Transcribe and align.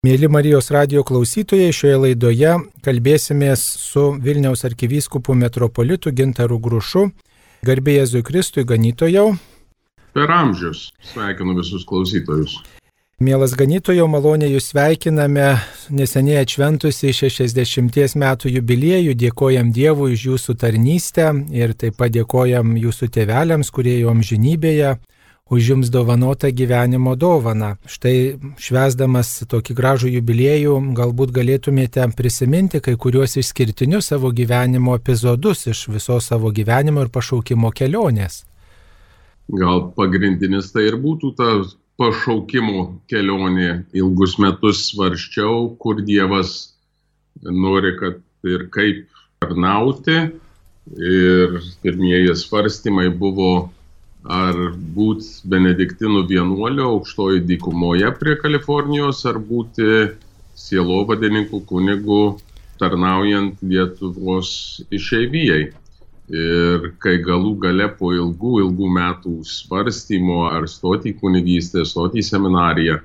Mėly 0.00 0.30
Marijos 0.32 0.70
radio 0.72 1.02
klausytojai, 1.04 1.74
šioje 1.76 1.96
laidoje 2.00 2.54
kalbėsimės 2.86 3.60
su 3.60 4.06
Vilniaus 4.24 4.64
arkivyskupu 4.64 5.34
metropolitu 5.36 6.08
Gintaru 6.16 6.56
Grušu, 6.56 7.02
garbė 7.68 7.98
Jėzui 7.98 8.22
Kristui 8.24 8.64
ganytojau. 8.64 9.34
Per 10.16 10.32
amžius 10.32 10.86
sveikinu 11.10 11.52
visus 11.58 11.84
klausytojus. 11.84 12.54
Mielas 13.20 13.52
ganytojau, 13.52 14.08
maloniai 14.08 14.54
jūs 14.54 14.70
sveikiname 14.72 15.50
neseniai 15.92 16.40
atšventusi 16.46 17.12
60 17.12 18.16
metų 18.24 18.54
jubiliejų, 18.56 19.12
dėkojam 19.20 19.68
Dievui 19.68 20.14
už 20.16 20.26
jūsų 20.30 20.56
tarnystę 20.64 21.28
ir 21.52 21.76
taip 21.76 22.00
pat 22.00 22.16
dėkojam 22.16 22.72
jūsų 22.80 23.12
tėveliams, 23.18 23.68
kurie 23.68 23.98
jau 24.00 24.16
amžinybėje 24.16 24.96
už 25.50 25.68
jums 25.68 25.90
dovanotą 25.90 26.50
gyvenimo 26.54 27.16
dovaną. 27.16 27.74
Štai 27.86 28.38
švesdamas 28.54 29.42
tokį 29.50 29.74
gražų 29.74 30.12
jubiliejų, 30.14 30.76
galbūt 30.94 31.34
galėtumėte 31.34 32.06
prisiminti 32.16 32.78
kai 32.80 32.94
kuriuos 32.94 33.34
išskirtinius 33.42 34.12
savo 34.12 34.30
gyvenimo 34.30 34.94
epizodus 34.94 35.66
iš 35.66 35.88
viso 35.90 36.20
savo 36.22 36.54
gyvenimo 36.54 37.02
ir 37.02 37.10
pašaukimo 37.10 37.72
kelionės. 37.74 38.44
Gal 39.50 39.90
pagrindinis 39.98 40.70
tai 40.70 40.86
ir 40.86 41.00
būtų 41.02 41.34
ta 41.34 41.50
pašaukimo 41.98 43.02
kelionė. 43.10 43.84
Ilgus 43.92 44.38
metus 44.38 44.86
svarščiau, 44.92 45.74
kur 45.82 45.98
Dievas 46.06 46.76
nori, 47.42 47.96
kad 47.98 48.22
ir 48.46 48.68
kaip 48.70 49.08
tarnauti. 49.42 50.30
Ir 50.96 51.58
pirmieji 51.82 52.32
svarstymai 52.38 53.10
buvo 53.14 53.70
ar 54.28 54.56
būt 54.96 55.24
benediktinų 55.48 56.26
vienuoliu 56.28 56.84
aukštoji 56.96 57.44
dykumoje 57.48 58.10
prie 58.20 58.36
Kalifornijos, 58.40 59.24
ar 59.26 59.38
būti 59.40 60.10
sielovadininkų 60.60 61.62
kunigų 61.68 62.22
tarnaujant 62.80 63.60
Lietuvos 63.62 64.82
išeivijai. 64.92 65.70
Ir 66.30 66.92
kai 67.02 67.16
galų 67.24 67.56
gale 67.58 67.88
po 67.98 68.12
ilgų, 68.14 68.60
ilgų 68.62 68.90
metų 68.94 69.32
svarstymo 69.42 70.44
ar 70.52 70.68
stoti 70.70 71.10
į 71.10 71.16
kunigystę, 71.18 71.82
stoti 71.82 72.20
į 72.20 72.28
seminariją, 72.28 73.00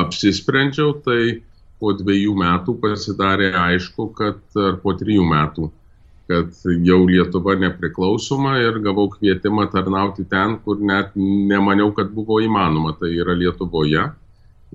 apsisprendžiau, 0.00 0.94
tai 1.04 1.42
po 1.80 1.92
dviejų 1.98 2.32
metų 2.40 2.78
pasidarė 2.80 3.50
aišku, 3.56 4.08
kad 4.16 4.40
ar 4.56 4.80
po 4.80 4.94
trijų 4.96 5.26
metų 5.28 5.68
kad 6.30 6.54
jau 6.86 7.00
Lietuva 7.08 7.56
nepriklausoma 7.58 8.54
ir 8.62 8.78
gavau 8.84 9.08
kvietimą 9.10 9.66
tarnauti 9.72 10.24
ten, 10.30 10.58
kur 10.64 10.78
net 10.78 11.16
nemaniau, 11.18 11.90
kad 11.96 12.12
buvo 12.14 12.38
įmanoma, 12.44 12.94
tai 13.00 13.10
yra 13.18 13.34
Lietuvoje. 13.34 14.04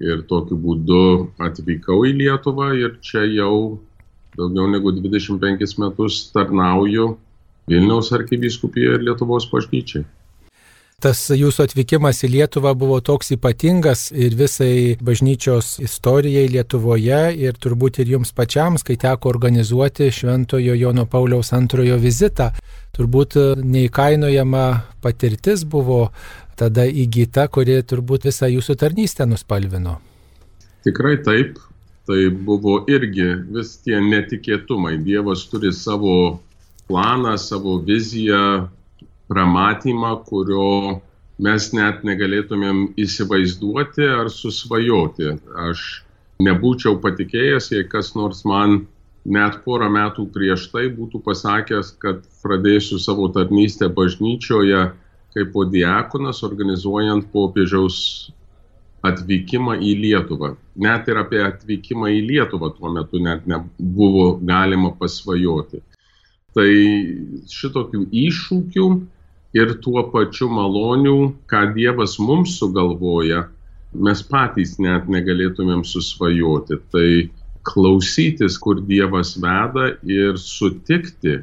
Ir 0.04 0.26
tokiu 0.28 0.58
būdu 0.60 1.04
atvykau 1.40 2.02
į 2.04 2.18
Lietuvą 2.20 2.74
ir 2.76 2.98
čia 3.00 3.24
jau 3.32 3.80
daugiau 4.36 4.68
negu 4.68 4.92
25 4.92 5.78
metus 5.80 6.20
tarnauju 6.36 7.14
Vilniaus 7.72 8.12
arkivyskupijoje 8.18 9.00
ir 9.00 9.08
Lietuvos 9.08 9.48
bažnyčiai 9.54 10.04
tas 11.04 11.20
jūsų 11.30 11.68
atvykimas 11.68 12.24
į 12.26 12.32
Lietuvą 12.34 12.72
buvo 12.78 12.98
toks 13.04 13.34
ypatingas 13.36 14.08
ir 14.16 14.36
visai 14.38 14.96
bažnyčios 15.06 15.76
istorijai 15.84 16.48
Lietuvoje 16.50 17.20
ir 17.42 17.60
turbūt 17.62 18.00
ir 18.02 18.16
jums 18.16 18.34
pačiams, 18.36 18.86
kai 18.86 18.98
teko 19.02 19.30
organizuoti 19.30 20.10
Šventojo 20.14 20.76
Jono 20.80 21.06
Pauliaus 21.06 21.54
antrojo 21.54 22.00
vizitą. 22.02 22.52
Turbūt 22.96 23.38
neįkainojama 23.62 24.66
patirtis 25.04 25.66
buvo 25.68 26.10
tada 26.58 26.88
įgyta, 26.88 27.50
kuri 27.52 27.82
turbūt 27.84 28.30
visą 28.30 28.50
jūsų 28.50 28.78
tarnystę 28.80 29.28
nuspalvino. 29.30 30.00
Tikrai 30.88 31.20
taip. 31.26 31.60
Tai 32.06 32.20
buvo 32.30 32.84
irgi 32.86 33.32
vis 33.50 33.72
tie 33.82 33.98
netikėtumai. 33.98 35.00
Dievas 35.02 35.48
turi 35.50 35.72
savo 35.74 36.38
planą, 36.86 37.34
savo 37.42 37.80
viziją, 37.82 38.68
pramatymą, 39.32 40.16
kurio 40.30 41.02
mes 41.42 41.70
net 41.76 42.04
negalėtumėm 42.08 42.92
įsivaizduoti 43.02 44.06
ar 44.22 44.32
susvajoti. 44.32 45.36
Aš 45.68 45.86
nebūčiau 46.46 47.00
patikėjęs, 47.04 47.72
jei 47.74 47.88
kas 47.92 48.14
nors 48.16 48.44
man 48.48 48.84
net 49.26 49.58
porą 49.66 49.90
metų 49.92 50.28
prieš 50.34 50.70
tai 50.72 50.88
būtų 50.94 51.24
pasakęs, 51.26 51.96
kad 52.00 52.22
pradėsiu 52.44 53.00
savo 53.02 53.28
tarnystę 53.34 53.90
bažnyčioje 53.90 54.86
kaip 55.36 55.52
po 55.52 55.66
diakonas, 55.68 56.44
organizuojant 56.48 57.28
popiežiaus 57.34 57.98
atvykimą 59.06 59.76
į 59.84 59.92
Lietuvą. 60.00 60.54
Net 60.82 61.10
ir 61.12 61.20
apie 61.20 61.42
atvykimą 61.44 62.14
į 62.16 62.22
Lietuvą 62.30 62.72
tuo 62.78 62.92
metu 62.94 63.20
net 63.22 63.44
nebuvo 63.50 64.38
galima 64.40 64.94
pasvajoti. 64.96 65.82
Tai 66.56 66.70
šitokių 67.52 68.06
iššūkių 68.16 68.88
ir 69.56 69.74
tuo 69.84 70.04
pačiu 70.12 70.50
malonių, 70.52 71.18
ką 71.50 71.64
Dievas 71.76 72.18
mums 72.20 72.58
sugalvoja, 72.60 73.46
mes 73.96 74.22
patys 74.28 74.76
net 74.84 75.08
negalėtumėm 75.12 75.86
susvajoti. 75.88 76.80
Tai 76.92 77.10
klausytis, 77.66 78.60
kur 78.62 78.82
Dievas 78.86 79.36
veda 79.42 79.94
ir 80.04 80.40
sutikti 80.42 81.40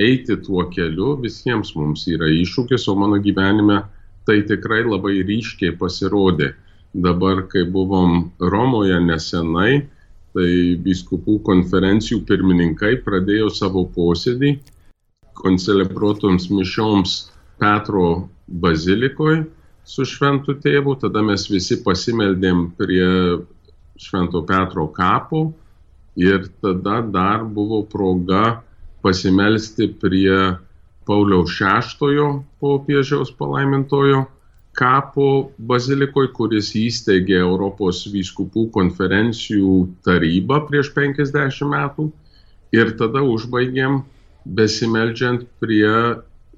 eiti 0.00 0.36
tuo 0.44 0.66
keliu 0.72 1.16
visiems 1.20 1.74
mums 1.76 2.06
yra 2.08 2.28
iššūkis, 2.32 2.86
o 2.88 2.96
mano 2.96 3.18
gyvenime 3.20 3.80
tai 4.28 4.40
tikrai 4.48 4.84
labai 4.86 5.20
ryškiai 5.26 5.76
pasirodė. 5.80 6.52
Dabar, 6.90 7.44
kai 7.50 7.64
buvom 7.70 8.30
Romoje 8.42 8.98
nesenai, 9.04 9.84
tai 10.34 10.50
biskupų 10.84 11.38
konferencijų 11.46 12.22
pirmininkai 12.26 12.96
pradėjo 13.04 13.50
savo 13.54 13.84
posėdį 13.94 14.56
koncelebruotoms 15.40 16.48
mišioms 16.52 17.16
Petro 17.60 18.28
bazilikoje 18.46 19.44
su 19.84 20.04
šventu 20.06 20.54
tėvu, 20.62 20.96
tada 21.00 21.22
mes 21.24 21.46
visi 21.50 21.80
pasimeldėm 21.84 22.70
prie 22.78 23.08
švento 24.00 24.42
Petro 24.48 24.86
kapo 24.96 25.50
ir 26.16 26.48
tada 26.62 27.00
dar 27.02 27.44
buvo 27.44 27.82
proga 27.82 28.60
pasimelsti 29.02 29.88
prie 30.00 30.56
Pauliaus 31.08 31.56
VI 31.58 32.28
popiežiaus 32.60 33.32
palaimintojo 33.34 34.26
kapo 34.76 35.50
bazilikoje, 35.58 36.30
kuris 36.36 36.70
įsteigė 36.78 37.40
Europos 37.42 38.04
vyskupų 38.12 38.68
konferencijų 38.76 39.74
tarybą 40.06 40.60
prieš 40.68 40.92
50 40.94 41.66
metų. 41.72 42.10
Ir 42.70 42.92
tada 43.00 43.24
užbaigėm 43.26 44.04
besimeldžiant 44.56 45.46
prie 45.62 45.92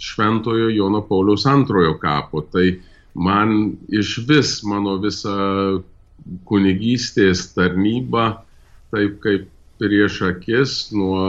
Šventojo 0.02 0.70
Jono 0.72 1.02
Pauliaus 1.06 1.46
antrojo 1.46 1.96
kapo. 2.02 2.42
Tai 2.52 2.66
man 3.14 3.76
iš 3.88 4.16
vis 4.28 4.60
mano 4.66 4.96
visa 5.02 5.36
kunigystės 6.48 7.48
tarnyba, 7.56 8.42
taip 8.94 9.20
kaip 9.22 9.48
prieš 9.82 10.20
akis 10.28 10.74
nuo 10.94 11.22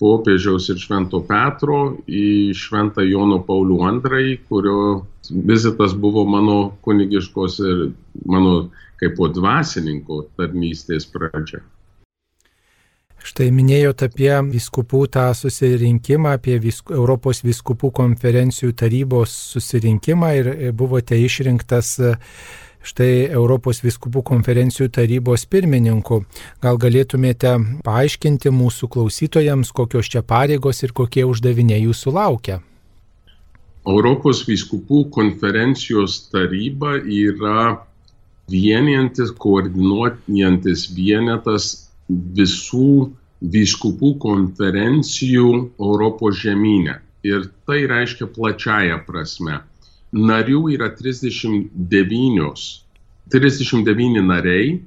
popiežiaus 0.00 0.70
ir 0.72 0.78
Švento 0.80 1.20
Petro 1.28 1.80
į 2.08 2.54
Šventą 2.56 3.04
Jono 3.04 3.40
Paulių 3.44 3.80
II, 3.98 4.36
kurio 4.48 4.78
vizitas 5.30 5.92
buvo 5.92 6.24
mano 6.24 6.60
kunigiškos 6.86 7.58
ir 7.60 7.90
mano 8.24 8.70
kaip 9.00 9.16
po 9.18 9.28
dvasininko 9.32 10.24
tarnystės 10.38 11.06
pradžia. 11.12 11.60
Štai 13.20 13.50
minėjote 13.52 14.08
apie 14.08 14.32
viskupų 14.48 15.02
tą 15.12 15.26
susirinkimą, 15.36 16.38
apie 16.38 16.56
visku, 16.62 16.94
Europos 16.96 17.42
viskupų 17.44 17.90
konferencijų 17.98 18.72
tarybos 18.80 19.34
susirinkimą 19.52 20.30
ir 20.38 20.48
buvote 20.72 21.18
išrinktas 21.20 21.92
e, 22.00 22.14
štai 22.80 23.28
Europos 23.28 23.82
viskupų 23.84 24.22
konferencijų 24.30 24.88
tarybos 24.96 25.44
pirmininku. 25.52 26.22
Gal 26.64 26.80
galėtumėte 26.80 27.52
paaiškinti 27.84 28.54
mūsų 28.56 28.88
klausytojams, 28.96 29.74
kokios 29.76 30.08
čia 30.08 30.24
pareigos 30.24 30.80
ir 30.86 30.96
kokie 30.96 31.26
uždaviniai 31.28 31.84
jūsų 31.84 32.16
laukia? 32.16 32.62
Europos 33.88 34.42
viskupų 34.48 35.06
konferencijos 35.12 36.22
taryba 36.32 36.96
yra 37.04 37.84
vienijantis, 38.50 39.30
koordinuojantis 39.36 40.88
vienetas 40.96 41.89
visų 42.10 43.10
vyskupų 43.40 44.14
konferencijų 44.20 45.48
Europos 45.80 46.40
žemynė. 46.42 46.98
Ir 47.24 47.50
tai 47.68 47.84
reiškia 47.88 48.28
plačiaja 48.32 49.00
prasme. 49.06 49.60
Narių 50.12 50.62
yra 50.74 50.90
39, 50.96 51.70
39 53.30 54.24
nariai 54.26 54.80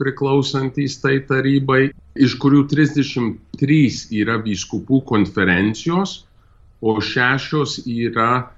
priklausantys 0.00 0.96
tai 1.02 1.18
tarybai, 1.28 1.90
iš 2.16 2.38
kurių 2.40 2.64
33 2.70 4.16
yra 4.22 4.38
vyskupų 4.40 5.02
konferencijos, 5.10 6.22
o 6.80 6.96
šešios 7.04 7.82
yra 7.84 8.48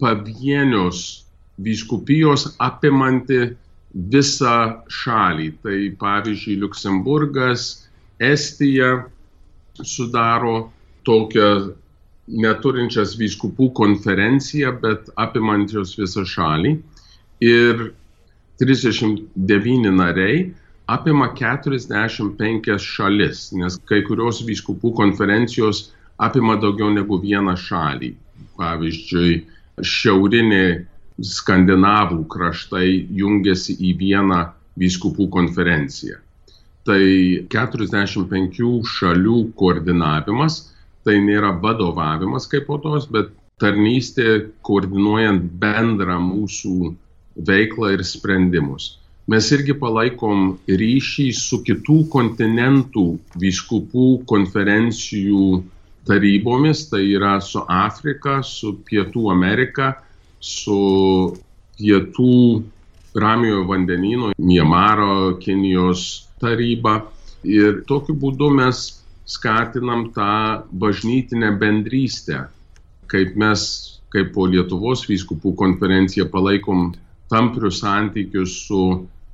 pavienios 0.00 1.26
vyskupijos 1.60 2.54
apimanti 2.60 3.56
visą 3.96 4.56
šalį. 4.92 5.50
Tai 5.64 5.78
pavyzdžiui, 6.00 6.60
Luksemburgas, 6.62 7.66
Estija 8.20 9.04
sudaro 9.84 10.70
tokią 11.06 11.72
neturinčias 12.26 13.14
vyskupų 13.20 13.70
konferenciją, 13.76 14.72
bet 14.82 15.10
apimančios 15.20 15.94
visą 15.98 16.24
šalį. 16.26 16.76
Ir 17.44 17.90
39 18.60 19.92
nariai 19.92 20.46
apima 20.88 21.28
45 21.36 22.78
šalis, 22.82 23.50
nes 23.52 23.78
kai 23.88 24.00
kurios 24.06 24.40
vyskupų 24.46 24.94
konferencijos 24.96 25.90
apima 26.22 26.56
daugiau 26.60 26.90
negu 26.94 27.20
vieną 27.20 27.56
šalį. 27.60 28.14
Pavyzdžiui, 28.56 29.42
šiaurinė 29.84 30.86
skandinavų 31.22 32.24
kraštai 32.32 32.90
jungiasi 33.16 33.76
į 33.80 33.92
vieną 34.00 34.42
vyskupų 34.76 35.28
konferenciją. 35.32 36.20
Tai 36.86 37.02
45 37.50 38.60
šalių 38.86 39.38
koordinavimas 39.58 40.60
tai 41.06 41.16
nėra 41.22 41.54
vadovavimas 41.62 42.46
kaip 42.50 42.66
po 42.68 42.78
tos, 42.82 43.08
bet 43.10 43.32
tarnystė 43.62 44.52
koordinuojant 44.66 45.44
bendrą 45.62 46.18
mūsų 46.22 46.92
veiklą 47.48 47.94
ir 47.96 48.04
sprendimus. 48.04 48.96
Mes 49.26 49.48
irgi 49.54 49.74
palaikom 49.74 50.52
ryšį 50.68 51.26
su 51.34 51.58
kitų 51.66 51.96
kontinentų 52.12 53.06
vyskupų 53.42 54.06
konferencijų 54.30 55.62
tarybomis, 56.06 56.84
tai 56.90 57.02
yra 57.16 57.40
su 57.42 57.64
Afrika, 57.66 58.38
su 58.46 58.76
Pietų 58.86 59.30
Amerika, 59.32 59.96
su 60.40 61.36
Pietų 61.76 62.62
Ramiojo 63.16 63.64
vandenino, 63.68 64.32
Miemaro, 64.38 65.36
Kinijos 65.40 66.28
taryba. 66.40 67.00
Ir 67.46 67.82
tokiu 67.88 68.16
būdu 68.18 68.50
mes 68.58 68.80
skatinam 69.26 70.10
tą 70.16 70.66
bažnytinę 70.72 71.52
bendrystę, 71.60 72.46
kaip 73.10 73.36
mes, 73.40 73.62
kaip 74.12 74.32
po 74.34 74.46
Lietuvos 74.50 75.06
vyskupų 75.08 75.54
konferencija 75.56 76.26
palaikom 76.32 76.92
tamprius 77.32 77.80
santykius 77.82 78.54
su 78.66 78.82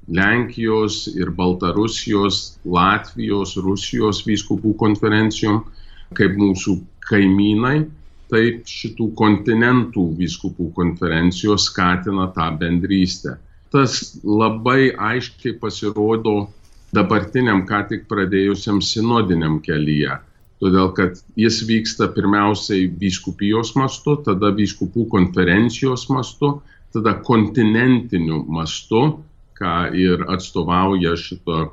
Lenkijos 0.08 1.06
ir 1.14 1.30
Baltarusijos, 1.30 2.58
Latvijos, 2.64 3.56
Rusijos 3.56 4.22
vyskupų 4.26 4.74
konferencijom, 4.78 5.62
kaip 6.18 6.34
mūsų 6.38 6.78
kaimynai, 7.08 7.84
taip 8.32 8.64
šitų 8.68 9.10
kontinentų 9.18 10.06
vyskupų 10.18 10.70
konferencijos 10.76 11.68
skatina 11.68 12.30
tą 12.36 12.48
bendrystę. 12.60 13.36
Tas 13.72 14.18
labai 14.24 14.92
aiškiai 14.92 15.56
pasirodo 15.60 16.48
dabartiniam 16.96 17.64
ką 17.68 17.86
tik 17.88 18.04
pradėjusiam 18.10 18.82
sinodiniam 18.84 19.60
kelyje. 19.64 20.18
Todėl, 20.62 20.92
kad 20.94 21.18
jis 21.40 21.58
vyksta 21.66 22.06
pirmiausiai 22.14 22.86
vyskupijos 23.00 23.72
mastu, 23.74 24.14
tada 24.22 24.52
vyskupų 24.54 25.08
konferencijos 25.10 26.06
mastu, 26.12 26.52
tada 26.94 27.16
kontinentiniu 27.26 28.44
mastu, 28.46 29.02
ką 29.58 29.76
ir 29.98 30.22
atstovauja 30.30 31.16
šito 31.18 31.64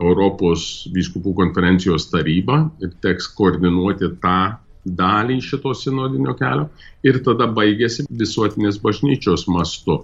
Europos 0.00 0.88
vyskupų 0.94 1.34
konferencijos 1.42 2.08
taryba 2.10 2.64
ir 2.82 2.94
teks 3.04 3.28
koordinuoti 3.36 4.08
tą 4.22 4.38
dalį 4.84 5.38
šito 5.44 5.74
sinodinio 5.78 6.34
kelio 6.38 6.68
ir 7.06 7.20
tada 7.26 7.46
baigėsi 7.46 8.06
visuotinės 8.10 8.80
bažnyčios 8.82 9.46
mastu. 9.48 10.02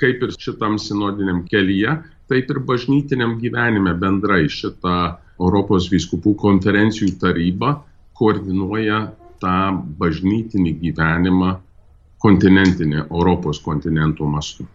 Kaip 0.00 0.22
ir 0.24 0.34
šitam 0.34 0.78
sinodiniam 0.80 1.44
kelyje, 1.46 1.98
taip 2.30 2.50
ir 2.50 2.60
bažnytiniam 2.66 3.36
gyvenime 3.42 3.94
bendrai 4.00 4.46
šitą 4.48 4.96
Europos 5.40 5.88
vyskupų 5.92 6.34
konferencijų 6.40 7.14
taryba 7.20 7.76
koordinuoja 8.18 9.00
tą 9.40 9.56
bažnytinį 10.00 10.74
gyvenimą 10.82 11.54
kontinentinį 12.20 13.06
Europos 13.06 13.62
kontinentų 13.64 14.28
mastu. 14.28 14.66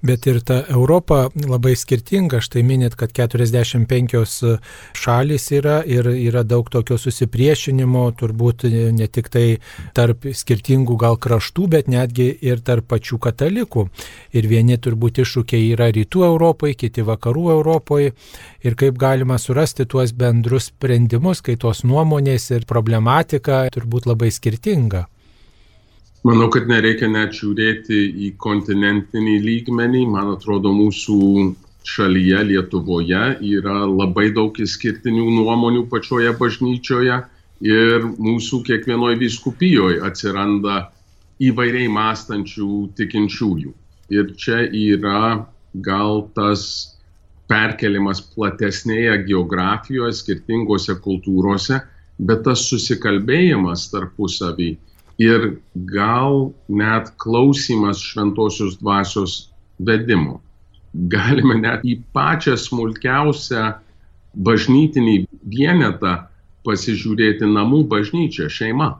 Bet 0.00 0.26
ir 0.30 0.38
ta 0.46 0.60
Europa 0.70 1.24
labai 1.34 1.72
skirtinga, 1.74 2.38
štai 2.38 2.62
minėt, 2.62 2.94
kad 2.94 3.10
45 3.10 4.52
šalis 4.94 5.46
yra 5.50 5.80
ir 5.82 6.06
yra 6.12 6.44
daug 6.46 6.70
tokio 6.70 6.94
susipriešinimo, 7.02 8.04
turbūt 8.20 8.68
ne 8.94 9.08
tik 9.10 9.26
tai 9.34 9.58
tarp 9.98 10.28
skirtingų 10.30 11.00
gal 11.02 11.18
kraštų, 11.18 11.66
bet 11.74 11.90
netgi 11.90 12.28
ir 12.30 12.62
tarp 12.62 12.86
pačių 12.94 13.18
katalikų. 13.26 13.88
Ir 14.38 14.46
vieni 14.46 14.78
turbūt 14.78 15.18
iššūkiai 15.24 15.74
yra 15.74 15.90
rytų 15.90 16.22
Europai, 16.30 16.76
kiti 16.78 17.02
vakarų 17.02 17.50
Europoje. 17.58 18.14
Ir 18.62 18.78
kaip 18.78 19.02
galima 19.02 19.34
surasti 19.42 19.82
tuos 19.90 20.14
bendrus 20.14 20.70
sprendimus, 20.70 21.42
kai 21.42 21.58
tos 21.58 21.82
nuomonės 21.82 22.52
ir 22.54 22.70
problematika 22.70 23.64
turbūt 23.74 24.06
labai 24.06 24.30
skirtinga. 24.30 25.08
Manau, 26.26 26.48
kad 26.50 26.66
nereikia 26.66 27.06
net 27.06 27.36
žiūrėti 27.38 27.98
į 28.26 28.32
kontinentinį 28.42 29.36
lygmenį. 29.44 30.00
Man 30.10 30.32
atrodo, 30.32 30.72
mūsų 30.74 31.18
šalyje, 31.86 32.40
Lietuvoje, 32.48 33.20
yra 33.46 33.84
labai 33.86 34.32
daug 34.34 34.58
išskirtinių 34.58 35.28
nuomonių 35.36 35.84
pačioje 35.92 36.32
bažnyčioje 36.40 37.20
ir 37.64 38.08
mūsų 38.18 38.60
kiekvienoje 38.66 39.20
viskupijoje 39.22 40.02
atsiranda 40.08 40.88
įvairiai 41.38 41.86
mąstančių 41.94 42.70
tikinčiųjų. 42.98 43.72
Ir 44.10 44.34
čia 44.42 44.64
yra 44.66 45.46
gal 45.86 46.24
tas 46.34 46.66
perkelimas 47.48 48.24
platesnėje 48.34 49.14
geografijoje, 49.30 50.18
skirtingose 50.18 50.98
kultūrose, 51.04 51.78
bet 52.18 52.42
tas 52.50 52.66
susikalbėjimas 52.66 53.86
tarpusavį 53.94 54.72
ir 55.18 55.58
gal 55.74 56.52
net 56.68 57.10
klausimas 57.18 58.00
šventosios 58.02 58.78
dvasios 58.78 59.50
vedimo. 59.78 60.38
Galime 60.94 61.58
net 61.60 61.84
į 61.84 61.98
pačią 62.14 62.56
smulkiausią 62.58 63.64
bažnytinį 64.34 65.16
vienetą 65.42 66.14
pasižiūrėti 66.66 67.48
namų 67.50 67.84
bažnyčią, 67.90 68.48
šeima. 68.48 68.94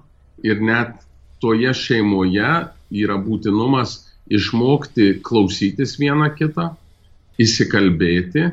Ir 0.46 0.60
net 0.62 0.98
toje 1.42 1.72
šeimoje 1.74 2.52
yra 2.94 3.16
būtinumas 3.22 3.98
išmokti 4.28 5.18
klausytis 5.24 5.96
vieną 6.00 6.30
kitą, 6.36 6.72
įsikalbėti 7.40 8.44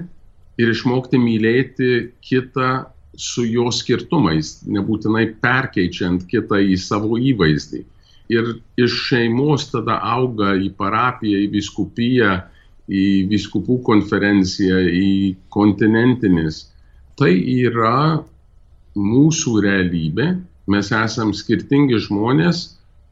ir 0.62 0.72
išmokti 0.72 1.20
mylėti 1.20 1.92
kitą 2.24 2.86
su 3.18 3.46
jo 3.48 3.70
skirtumais, 3.74 4.60
nebūtinai 4.68 5.28
perkeičiant 5.44 6.26
kitą 6.30 6.60
į 6.62 6.78
savo 6.82 7.20
įvaizdį. 7.20 7.84
Ir 8.34 8.56
iš 8.82 8.96
šeimos 9.10 9.70
tada 9.72 10.00
auga 10.02 10.56
į 10.58 10.72
parapiją, 10.78 11.44
į 11.46 11.50
viskupiją, 11.54 12.32
į 12.90 13.04
viskupų 13.30 13.80
konferenciją, 13.86 14.80
į 14.90 15.36
kontinentinis. 15.54 16.66
Tai 17.20 17.32
yra 17.32 18.24
mūsų 18.96 19.60
realybė, 19.66 20.28
mes 20.72 20.92
esame 20.96 21.38
skirtingi 21.38 22.00
žmonės, 22.08 22.66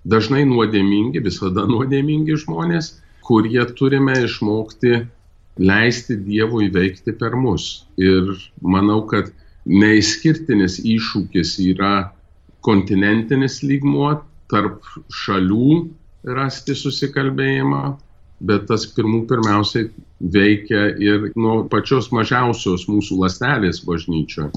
dažnai 0.03 0.43
nuodėmingi, 0.49 1.21
visada 1.23 1.67
nuodėmingi 1.73 2.37
žmonės, 2.45 2.95
kurie 3.23 3.63
turime 3.77 4.17
išmokti 4.25 5.03
leisti 5.61 6.17
Dievui 6.17 6.71
veikti 6.73 7.13
per 7.15 7.37
mus. 7.37 7.85
Ir 8.01 8.33
manau, 8.61 9.03
kad 9.07 9.29
Neįskirtinis 9.63 10.79
iššūkis 10.83 11.55
yra 11.63 12.11
kontinentinis 12.63 13.61
lygmuo, 13.63 14.17
tarp 14.51 14.83
šalių 15.23 15.77
rasti 16.35 16.75
susikalbėjimą, 16.75 17.83
bet 18.43 18.67
tas 18.67 18.85
pirmų 18.95 19.23
pirmiausiai 19.29 19.89
veikia 20.35 20.89
ir 20.99 21.29
nuo 21.39 21.63
pačios 21.71 22.09
mažiausios 22.15 22.87
mūsų 22.91 23.19
lastelės 23.23 23.81
bažnyčio 23.87 24.49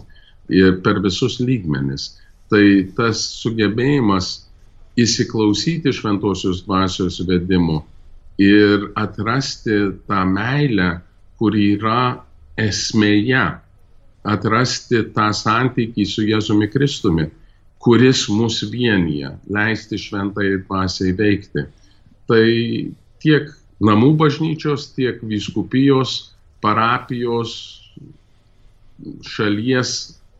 ir 0.50 0.80
per 0.82 1.00
visus 1.04 1.38
lygmenis. 1.42 2.16
Tai 2.50 2.62
tas 2.98 3.22
sugebėjimas 3.42 4.46
įsiklausyti 4.98 5.92
šventosios 5.94 6.62
dvasios 6.66 7.18
vedimu 7.28 7.80
ir 8.42 8.90
atrasti 8.98 9.78
tą 10.06 10.22
meilę, 10.30 11.00
kuri 11.38 11.72
yra 11.76 12.22
esmėje 12.56 13.44
atrasti 14.26 15.02
tą 15.14 15.30
santykį 15.37 16.06
su 16.09 16.25
Jėzumi 16.26 16.68
Kristumi, 16.73 17.28
kuris 17.83 18.26
mus 18.33 18.62
vienyje, 18.66 19.30
leisti 19.52 19.99
šventai 20.00 20.56
dvasiai 20.64 21.14
veikti. 21.16 21.66
Tai 22.26 22.47
tiek 23.23 23.52
namų 23.87 24.14
bažnyčios, 24.18 24.90
tiek 24.97 25.21
viskupijos, 25.23 26.33
parapijos, 26.64 27.52
šalies 29.23 29.92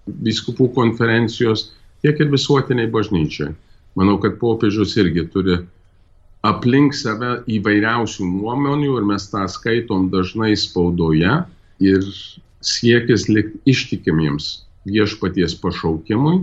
viskupų 0.07 0.71
konferencijos, 0.75 1.71
tiek 2.02 2.19
ir 2.21 2.33
visuotiniai 2.33 2.90
bažnyčiai. 2.90 3.55
Manau, 3.97 4.19
kad 4.21 4.40
popiežius 4.40 4.97
irgi 5.00 5.25
turi 5.33 5.61
aplink 6.47 6.95
save 6.95 7.40
įvairiausių 7.50 8.26
nuomonių 8.28 8.99
ir 9.00 9.07
mes 9.09 9.28
tą 9.33 9.47
skaitom 9.50 10.11
dažnai 10.12 10.52
spaudoje 10.59 11.38
ir 11.83 12.11
siekis 12.66 13.28
likti 13.30 13.61
ištikimiems 13.73 14.50
viešpaties 14.87 15.56
pašaukimui 15.62 16.37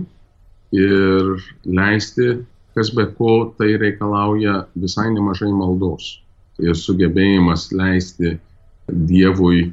ir 0.76 1.30
leisti, 1.64 2.28
kas 2.74 2.90
be 2.96 3.06
ko 3.18 3.54
tai 3.58 3.74
reikalauja 3.80 4.64
visai 4.74 5.10
nemažai 5.14 5.52
maldos 5.52 6.18
ir 6.62 6.76
sugebėjimas 6.78 7.70
leisti 7.72 8.36
Dievui 8.84 9.70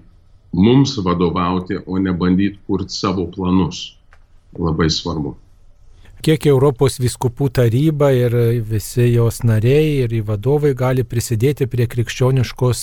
mums 0.55 0.93
vadovauti, 1.03 1.81
o 1.85 1.99
ne 1.99 2.13
bandyti 2.15 2.59
kurti 2.67 2.95
savo 2.95 3.25
planus. 3.33 3.97
Labai 4.55 4.87
svarbu 4.91 5.35
kiek 6.21 6.45
Europos 6.45 6.99
viskupų 7.01 7.47
taryba 7.57 8.11
ir 8.13 8.33
visi 8.67 9.07
jos 9.09 9.41
nariai 9.47 10.03
ir 10.03 10.13
vadovai 10.27 10.71
gali 10.77 11.03
prisidėti 11.07 11.67
prie 11.71 11.87
krikščioniškos 11.89 12.81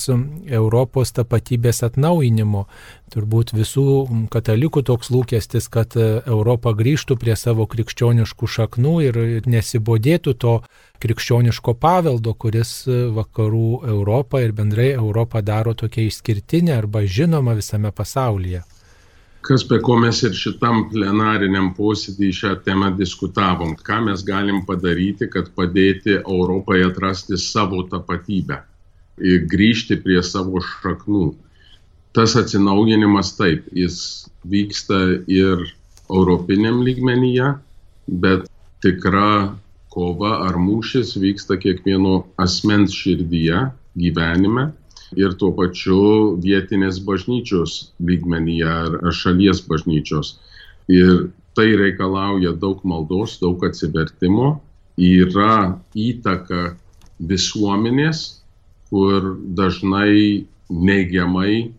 Europos 0.59 1.13
tapatybės 1.15 1.81
atnaujinimo. 1.87 2.65
Turbūt 3.13 3.53
visų 3.55 3.85
katalikų 4.33 4.83
toks 4.85 5.11
lūkestis, 5.13 5.69
kad 5.71 5.95
Europa 5.99 6.73
grįžtų 6.77 7.17
prie 7.21 7.35
savo 7.39 7.67
krikščioniškų 7.71 8.49
šaknų 8.55 8.95
ir 9.07 9.21
nesibodėtų 9.49 10.35
to 10.43 10.55
krikščioniško 10.99 11.77
paveldo, 11.79 12.35
kuris 12.35 12.83
vakarų 12.87 13.69
Europą 13.95 14.43
ir 14.43 14.51
bendrai 14.57 14.91
Europą 14.97 15.41
daro 15.41 15.73
tokia 15.73 16.09
išskirtinė 16.09 16.75
arba 16.81 17.05
žinoma 17.07 17.55
visame 17.57 17.93
pasaulyje 17.95 18.65
kas 19.49 19.63
be 19.65 19.79
ko 19.81 19.95
mes 19.97 20.19
ir 20.27 20.35
šitam 20.37 20.83
plenariniam 20.91 21.71
posėdį 21.73 22.27
šią 22.39 22.51
temą 22.67 22.91
diskutavom, 22.97 23.71
ką 23.87 24.03
mes 24.05 24.21
galim 24.27 24.59
padaryti, 24.67 25.25
kad 25.33 25.49
padėti 25.57 26.19
Europai 26.19 26.83
atrasti 26.85 27.39
savo 27.41 27.81
tapatybę 27.89 28.59
ir 29.31 29.47
grįžti 29.49 29.97
prie 30.03 30.21
savo 30.23 30.61
šaknų. 30.61 31.31
Tas 32.13 32.35
atsinaujinimas 32.37 33.33
taip, 33.39 33.65
jis 33.73 33.97
vyksta 34.45 34.99
ir 35.25 35.65
europiniam 36.09 36.83
lygmenyje, 36.85 37.55
bet 38.21 38.45
tikra 38.85 39.55
kova 39.89 40.35
ar 40.45 40.61
mūšis 40.61 41.15
vyksta 41.17 41.57
kiekvieno 41.57 42.19
asmens 42.37 42.93
širdyje, 42.93 43.65
gyvenime 43.97 44.69
ir 45.17 45.33
tuo 45.39 45.51
pačiu 45.57 46.37
vietinės 46.43 46.99
bažnyčios 47.05 47.91
lygmenyje 48.05 48.69
ar 48.69 49.13
šalies 49.15 49.63
bažnyčios. 49.69 50.37
Ir 50.89 51.29
tai 51.57 51.73
reikalauja 51.77 52.53
daug 52.57 52.81
maldos, 52.85 53.37
daug 53.41 53.63
atsivertimo, 53.65 54.59
yra 54.97 55.79
įtaka 55.95 56.75
visuomenės, 57.19 58.41
kur 58.89 59.35
dažnai 59.57 60.45
neigiamai 60.69 61.71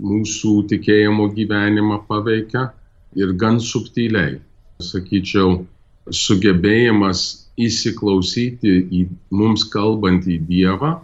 mūsų 0.00 0.52
tikėjimo 0.72 1.30
gyvenimą 1.36 2.02
paveikia 2.08 2.68
ir 3.16 3.32
gan 3.40 3.60
subtiliai. 3.60 4.38
Sakyčiau, 4.84 5.64
sugebėjimas 6.12 7.48
įsiklausyti 7.56 8.74
į 8.92 9.06
mums 9.32 9.64
kalbantį 9.72 10.36
Dievą 10.48 10.98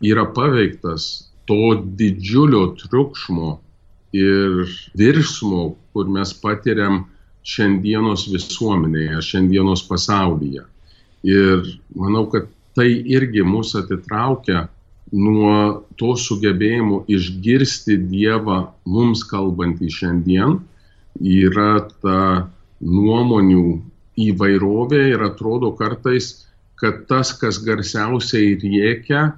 yra 0.00 0.24
paveiktas 0.34 1.30
to 1.48 1.74
didžiulio 1.98 2.74
triukšmo 2.80 3.58
ir 4.16 4.66
virsmo, 4.98 5.74
kur 5.92 6.08
mes 6.10 6.32
patiriam 6.42 7.04
šiandienos 7.46 8.26
visuomenėje, 8.30 9.20
šiandienos 9.24 9.84
pasaulyje. 9.88 10.64
Ir 11.26 11.64
manau, 11.96 12.26
kad 12.32 12.48
tai 12.76 12.88
irgi 13.16 13.42
mus 13.44 13.74
atitraukia 13.78 14.68
nuo 15.12 15.84
to 15.98 16.14
sugebėjimo 16.16 17.04
išgirsti 17.10 17.98
Dievą 18.10 18.60
mums 18.86 19.24
kalbantį 19.30 19.90
šiandien. 19.94 20.58
Yra 21.20 21.88
ta 22.02 22.20
nuomonių 22.80 23.64
įvairovė 24.20 25.02
ir 25.14 25.24
atrodo 25.26 25.72
kartais, 25.76 26.46
kad 26.80 27.04
tas, 27.10 27.32
kas 27.36 27.58
garsiausiai 27.64 28.54
rėkia, 28.62 29.30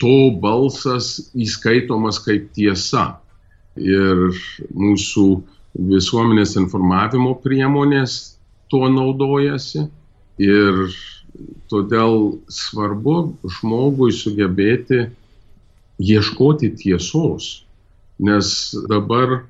to 0.00 0.32
balsas 0.42 1.30
įskaitomas 1.36 2.20
kaip 2.24 2.50
tiesa. 2.56 3.20
Ir 3.80 4.32
mūsų 4.74 5.26
visuomenės 5.90 6.56
informavimo 6.58 7.36
priemonės 7.44 8.36
tuo 8.72 8.88
naudojasi. 8.90 9.86
Ir 10.40 10.82
todėl 11.70 12.40
svarbu 12.50 13.16
žmogui 13.58 14.10
sugebėti 14.16 15.04
ieškoti 16.00 16.72
tiesos. 16.80 17.66
Nes 18.20 18.74
dabar 18.88 19.42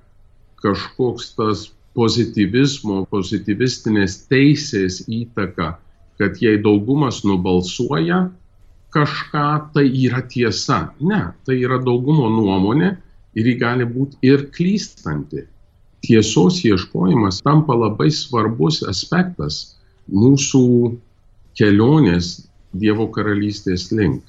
kažkoks 0.62 1.32
tas 1.38 1.68
pozitivizmo, 1.96 3.04
pozityvistinės 3.10 4.20
teisės 4.30 5.00
įtaka, 5.10 5.72
kad 6.20 6.38
jei 6.42 6.60
daugumas 6.62 7.22
nubalsuoja, 7.26 8.28
kažką 8.94 9.46
tai 9.74 9.86
yra 10.04 10.22
tiesa. 10.28 10.90
Ne, 11.00 11.22
tai 11.46 11.60
yra 11.62 11.78
daugumo 11.82 12.28
nuomonė 12.32 12.94
ir 13.38 13.48
ji 13.50 13.56
gali 13.60 13.86
būti 13.86 14.18
ir 14.26 14.48
klystanti. 14.54 15.46
Tiesos 16.00 16.62
ieškojimas 16.64 17.42
tampa 17.44 17.76
labai 17.76 18.08
svarbus 18.14 18.80
aspektas 18.88 19.76
mūsų 20.08 20.96
kelionės 21.58 22.46
Dievo 22.70 23.08
karalystės 23.10 23.88
link. 23.90 24.22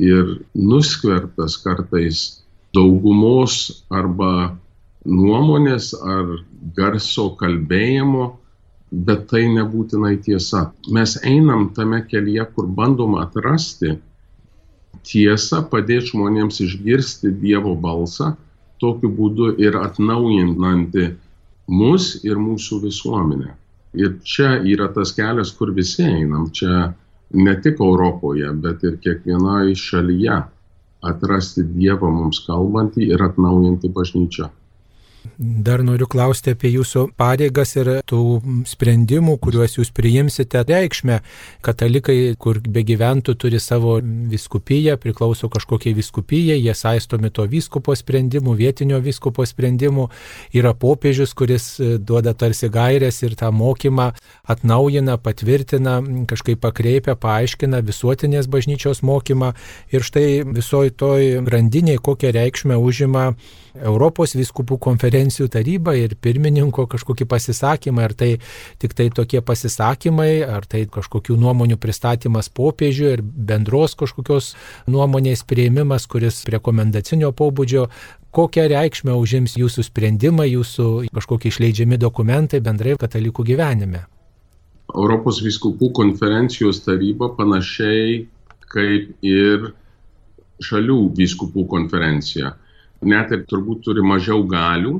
Ir 0.00 0.38
nuskvertas 0.56 1.58
kartais 1.60 2.22
daugumos 2.74 3.84
arba 3.92 4.56
nuomonės 5.04 5.92
ar 6.00 6.38
garso 6.76 7.28
kalbėjimo 7.38 8.30
bet 8.92 9.26
tai 9.30 9.44
nebūtinai 9.52 10.16
tiesa. 10.22 10.68
Mes 10.92 11.16
einam 11.24 11.70
tame 11.74 12.02
kelyje, 12.10 12.46
kur 12.54 12.66
bandom 12.66 13.16
atrasti 13.20 13.96
tiesą, 15.04 15.64
padėti 15.70 16.12
žmonėms 16.12 16.60
išgirsti 16.64 17.32
Dievo 17.40 17.74
balsą, 17.76 18.34
tokiu 18.80 19.10
būdu 19.10 19.54
ir 19.62 19.76
atnaujinanti 19.80 21.10
mus 21.68 22.14
ir 22.24 22.40
mūsų 22.40 22.80
visuomenę. 22.84 23.54
Ir 23.94 24.18
čia 24.26 24.56
yra 24.66 24.88
tas 24.94 25.14
kelias, 25.14 25.52
kur 25.54 25.70
visi 25.74 26.02
einam. 26.02 26.48
Čia 26.50 26.92
ne 27.34 27.54
tik 27.62 27.80
Europoje, 27.82 28.50
bet 28.62 28.82
ir 28.84 28.98
kiekvienoje 29.02 29.76
šalyje 29.78 30.40
atrasti 31.04 31.64
Dievą 31.76 32.10
mums 32.10 32.42
kalbantį 32.46 33.10
ir 33.12 33.22
atnaujinti 33.22 33.90
bažnyčią. 33.94 34.48
Dar 35.38 35.80
noriu 35.82 36.06
klausti 36.06 36.52
apie 36.54 36.70
jūsų 36.70 37.08
pareigas 37.18 37.72
ir 37.74 37.88
tų 38.06 38.18
sprendimų, 38.68 39.34
kuriuos 39.42 39.78
jūs 39.78 39.90
priimsite 39.96 40.60
reikšmę. 40.68 41.16
Katalikai, 41.64 42.16
kur 42.38 42.60
begyventų, 42.62 43.34
turi 43.40 43.58
savo 43.62 43.96
viskupiją, 44.30 44.94
priklauso 45.02 45.50
kažkokiai 45.50 45.96
viskupijai, 45.96 46.60
jie 46.60 46.74
saistomi 46.76 47.32
to 47.34 47.48
vyskupo 47.50 47.96
sprendimų, 47.98 48.54
vietinio 48.60 49.00
vyskupo 49.02 49.46
sprendimų. 49.48 50.06
Yra 50.54 50.74
popiežius, 50.78 51.34
kuris 51.34 51.66
duoda 51.80 52.36
tarsi 52.38 52.70
gairės 52.70 53.22
ir 53.26 53.34
tą 53.40 53.50
mokymą 53.50 54.12
atnaujina, 54.54 55.18
patvirtina, 55.18 55.98
kažkaip 56.30 56.62
pakreipia, 56.62 57.18
paaiškina 57.18 57.82
visuotinės 57.82 58.46
bažnyčios 58.52 59.02
mokymą. 59.02 59.54
Ir 59.90 60.06
štai 60.06 60.44
visoji 60.46 60.94
toj 60.94 61.28
grandiniai 61.48 61.98
kokią 61.98 62.36
reikšmę 62.38 62.78
užima 62.78 63.32
Europos 63.74 64.36
viskupų 64.38 64.76
konferencijų 64.78 65.48
taryba 65.50 65.96
ir 65.98 66.14
pirmininko 66.22 66.86
kažkokį 66.90 67.26
pasisakymą, 67.26 68.04
ar 68.06 68.14
tai 68.14 68.28
tik 68.78 68.94
tai 68.94 69.08
tokie 69.10 69.40
pasisakymai, 69.42 70.44
ar 70.46 70.66
tai 70.70 70.84
kažkokių 70.86 71.34
nuomonių 71.42 71.78
pristatymas 71.82 72.48
popiežių 72.54 73.10
ir 73.16 73.24
bendros 73.24 73.96
kažkokios 73.98 74.52
nuomonės 74.86 75.42
prieimimas, 75.42 76.06
kuris 76.06 76.44
rekomendacinio 76.54 77.32
pobūdžio, 77.34 77.88
kokią 78.34 78.68
reikšmę 78.70 79.18
užims 79.18 79.58
jūsų 79.58 79.88
sprendimai, 79.90 80.52
jūsų 80.54 81.10
kažkokie 81.14 81.50
išleidžiami 81.50 81.98
dokumentai 81.98 82.62
bendrai 82.62 82.94
katalikų 83.00 83.50
gyvenime. 83.50 84.06
Europos 84.94 85.42
viskupų 85.42 85.90
konferencijos 85.96 86.84
taryba 86.86 87.32
panašiai 87.34 88.28
kaip 88.70 89.16
ir 89.26 89.72
šalių 90.62 91.08
viskupų 91.18 91.66
konferencija 91.66 92.54
net 93.08 93.32
ir 93.34 93.44
turbūt 93.50 93.84
turi 93.86 94.04
mažiau 94.04 94.44
galių 94.48 94.98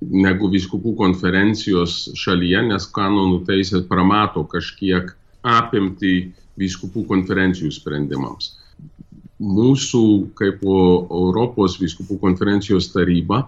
negu 0.00 0.48
viskupų 0.52 0.94
konferencijos 0.96 2.10
šalyje, 2.16 2.62
nes 2.70 2.86
kanonų 2.96 3.42
teisė 3.48 3.82
pramato 3.88 4.44
kažkiek 4.48 5.12
apimti 5.44 6.32
viskupų 6.60 7.04
konferencijų 7.08 7.72
sprendimams. 7.74 8.54
Mūsų 9.40 10.02
kaip 10.36 10.64
Europos 10.64 11.78
viskupų 11.80 12.18
konferencijos 12.20 12.90
taryba 12.92 13.46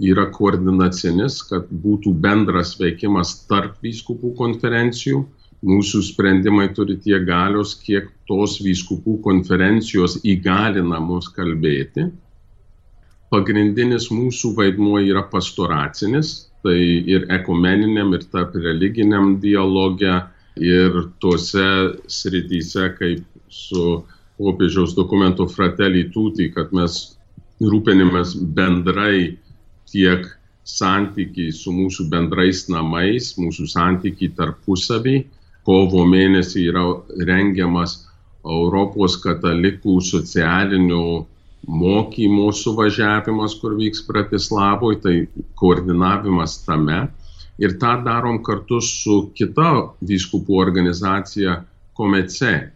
yra 0.00 0.26
koordinacinis, 0.32 1.40
kad 1.48 1.68
būtų 1.68 2.12
bendras 2.24 2.74
veikimas 2.80 3.34
tarp 3.48 3.80
viskupų 3.84 4.34
konferencijų 4.36 5.24
mūsų 5.66 6.00
sprendimai 6.06 6.70
turi 6.76 6.96
tiek 7.04 7.24
galios, 7.28 7.74
kiek 7.76 8.08
tos 8.28 8.58
vyskupų 8.64 9.18
konferencijos 9.24 10.18
įgalina 10.24 11.00
mus 11.04 11.28
kalbėti. 11.36 12.08
Pagrindinis 13.30 14.08
mūsų 14.10 14.54
vaidmuo 14.58 14.98
yra 15.06 15.22
pastoracinis, 15.30 16.50
tai 16.66 16.78
ir 17.14 17.28
ekumeniniam, 17.30 18.10
ir 18.16 18.24
tarp 18.32 18.56
religiniam 18.58 19.36
dialoge, 19.42 20.16
ir 20.58 20.96
tuose 21.22 21.66
srityse, 22.10 22.88
kaip 22.98 23.22
su 23.48 24.02
popiežiaus 24.40 24.96
dokumento 24.96 25.46
Fratelli 25.48 26.08
Tuti, 26.10 26.50
kad 26.54 26.74
mes 26.74 26.98
rūpinimės 27.62 28.34
bendrai 28.56 29.36
tiek 29.90 30.26
santykiai 30.66 31.52
su 31.54 31.72
mūsų 31.74 32.06
bendrais 32.12 32.66
namais, 32.72 33.34
mūsų 33.38 33.66
santykiai 33.70 34.34
tarpusavį. 34.38 35.16
Kovo 35.66 36.06
mėnesį 36.08 36.62
yra 36.70 36.84
rengiamas 37.28 38.00
Europos 38.42 39.18
katalikų 39.20 39.98
socialinių 40.02 41.02
mokymo 41.66 42.52
suvažiavimas, 42.52 43.54
kur 43.60 43.76
vyks 43.78 44.04
Bratislavoje, 44.08 45.00
tai 45.00 45.16
koordinavimas 45.54 46.60
tame. 46.64 47.06
Ir 47.60 47.76
tą 47.80 47.98
darom 48.04 48.40
kartu 48.42 48.80
su 48.80 49.30
kita 49.36 49.92
vyskupų 50.00 50.60
organizacija 50.62 51.60
Komece, 51.94 52.70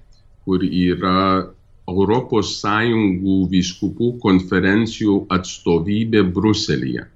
kur 0.44 0.60
yra 0.60 1.46
Europos 1.88 2.58
Sąjungų 2.60 3.38
vyskupų 3.52 4.10
konferencijų 4.20 5.24
atstovybė 5.32 6.24
Bruselėje. 6.36 7.06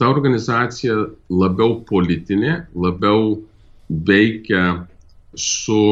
Ta 0.00 0.08
organizacija 0.08 0.96
labiau 1.28 1.82
politinė, 1.88 2.54
labiau 2.72 3.36
veikia 3.90 4.86
su 5.36 5.82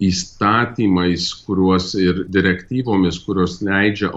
įstatymais 0.00 1.28
kuriuos 1.44 1.92
ir 2.00 2.24
direktyvomis, 2.32 3.20
kurios 3.26 3.58
leidžia 3.64 4.10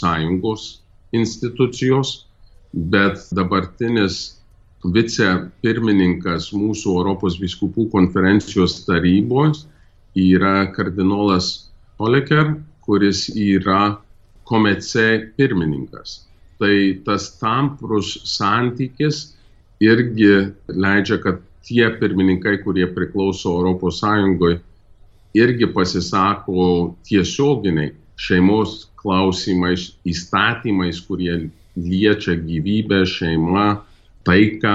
Sąjungos 0.00 0.66
institucijos, 1.14 2.26
bet 2.74 3.18
dabartinis 3.34 4.38
vicepirmininkas 4.84 6.50
mūsų 6.52 6.96
Europos 7.00 7.38
viskupų 7.40 7.88
konferencijos 7.92 8.82
tarybos 8.86 9.64
yra 10.14 10.66
kardinolas 10.74 11.70
Oleker, 11.98 12.56
kuris 12.84 13.28
yra 13.30 13.96
komece 14.44 15.32
pirmininkas. 15.38 16.26
Tai 16.60 16.74
tas 17.06 17.30
tamprus 17.40 18.18
santykis 18.28 19.32
irgi 19.82 20.52
leidžia, 20.68 21.18
kad 21.22 21.40
tie 21.64 21.88
pirmininkai, 21.98 22.58
kurie 22.62 22.86
priklauso 22.92 23.54
Sąjungoje, 24.02 24.60
irgi 25.34 25.68
pasisako 25.74 26.94
tiesioginiai 27.06 27.92
šeimos 28.20 28.84
klausimais, 29.00 29.90
įstatymais, 30.06 31.00
kurie 31.04 31.50
liečia 31.76 32.36
gyvybę, 32.38 33.02
šeimą, 33.08 33.66
taiką 34.24 34.74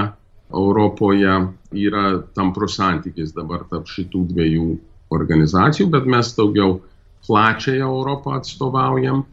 Europoje. 0.53 1.37
Yra 1.69 2.05
tamprus 2.33 2.79
santykis 2.79 3.33
dabar 3.35 3.63
tarp 3.69 3.89
šitų 3.89 4.23
dviejų 4.31 4.69
organizacijų, 5.13 5.89
bet 5.93 6.07
mes 6.09 6.31
daugiau 6.37 6.79
plačiąją 7.27 7.89
Europą 7.89 8.35
atstovaujam. 8.39 9.23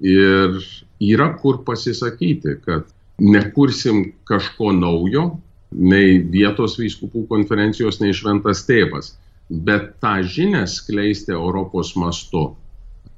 Ir 0.00 0.56
yra 1.02 1.28
kur 1.42 1.60
pasisakyti, 1.66 2.56
kad 2.64 2.86
nekursim 3.20 4.12
kažko 4.24 4.72
naujo, 4.72 5.26
nei 5.70 6.18
vietos 6.32 6.78
vyskupų 6.80 7.26
konferencijos, 7.30 8.00
nei 8.00 8.14
šventas 8.16 8.64
tėvas, 8.66 9.12
bet 9.50 9.96
tą 10.02 10.20
žinią 10.22 10.64
skleisti 10.70 11.34
Europos 11.34 11.94
mastu 11.98 12.50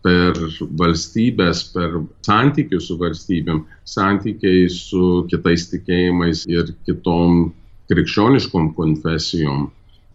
per 0.03 0.35
valstybės, 0.81 1.67
per 1.75 2.01
santykius 2.27 2.89
su 2.89 2.97
valstybėm, 2.99 3.63
santykiai 3.87 4.67
su 4.73 5.23
kitais 5.31 5.69
tikėjimais 5.71 6.45
ir 6.51 6.73
kitom 6.89 7.53
krikščioniškom 7.93 8.73
konfesijom. 8.79 9.69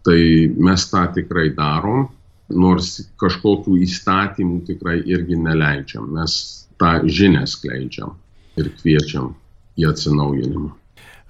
Tai 0.04 0.20
mes 0.68 0.84
tą 0.90 1.04
tikrai 1.16 1.48
darom, 1.56 2.08
nors 2.48 2.94
kažkokių 3.20 3.78
įstatymų 3.84 4.62
tikrai 4.68 4.98
irgi 5.06 5.36
neleidžiam. 5.40 6.08
Mes 6.16 6.36
tą 6.80 6.98
žinią 7.04 7.44
skleidžiam 7.48 8.14
ir 8.60 8.70
kviečiam 8.80 9.34
į 9.78 9.88
atsinaujinimą. 9.90 10.72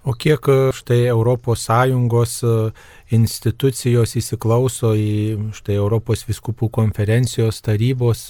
O 0.09 0.15
kiek 0.17 0.47
e, 0.49 0.71
štai 0.73 1.11
ES 1.13 2.35
e, 2.41 2.53
institucijos 3.13 4.15
įsiklauso 4.17 4.95
į 4.97 5.51
štai 5.53 5.77
Europos 5.77 6.23
viskupų 6.25 6.71
konferencijos 6.73 7.61
tarybos 7.61 8.23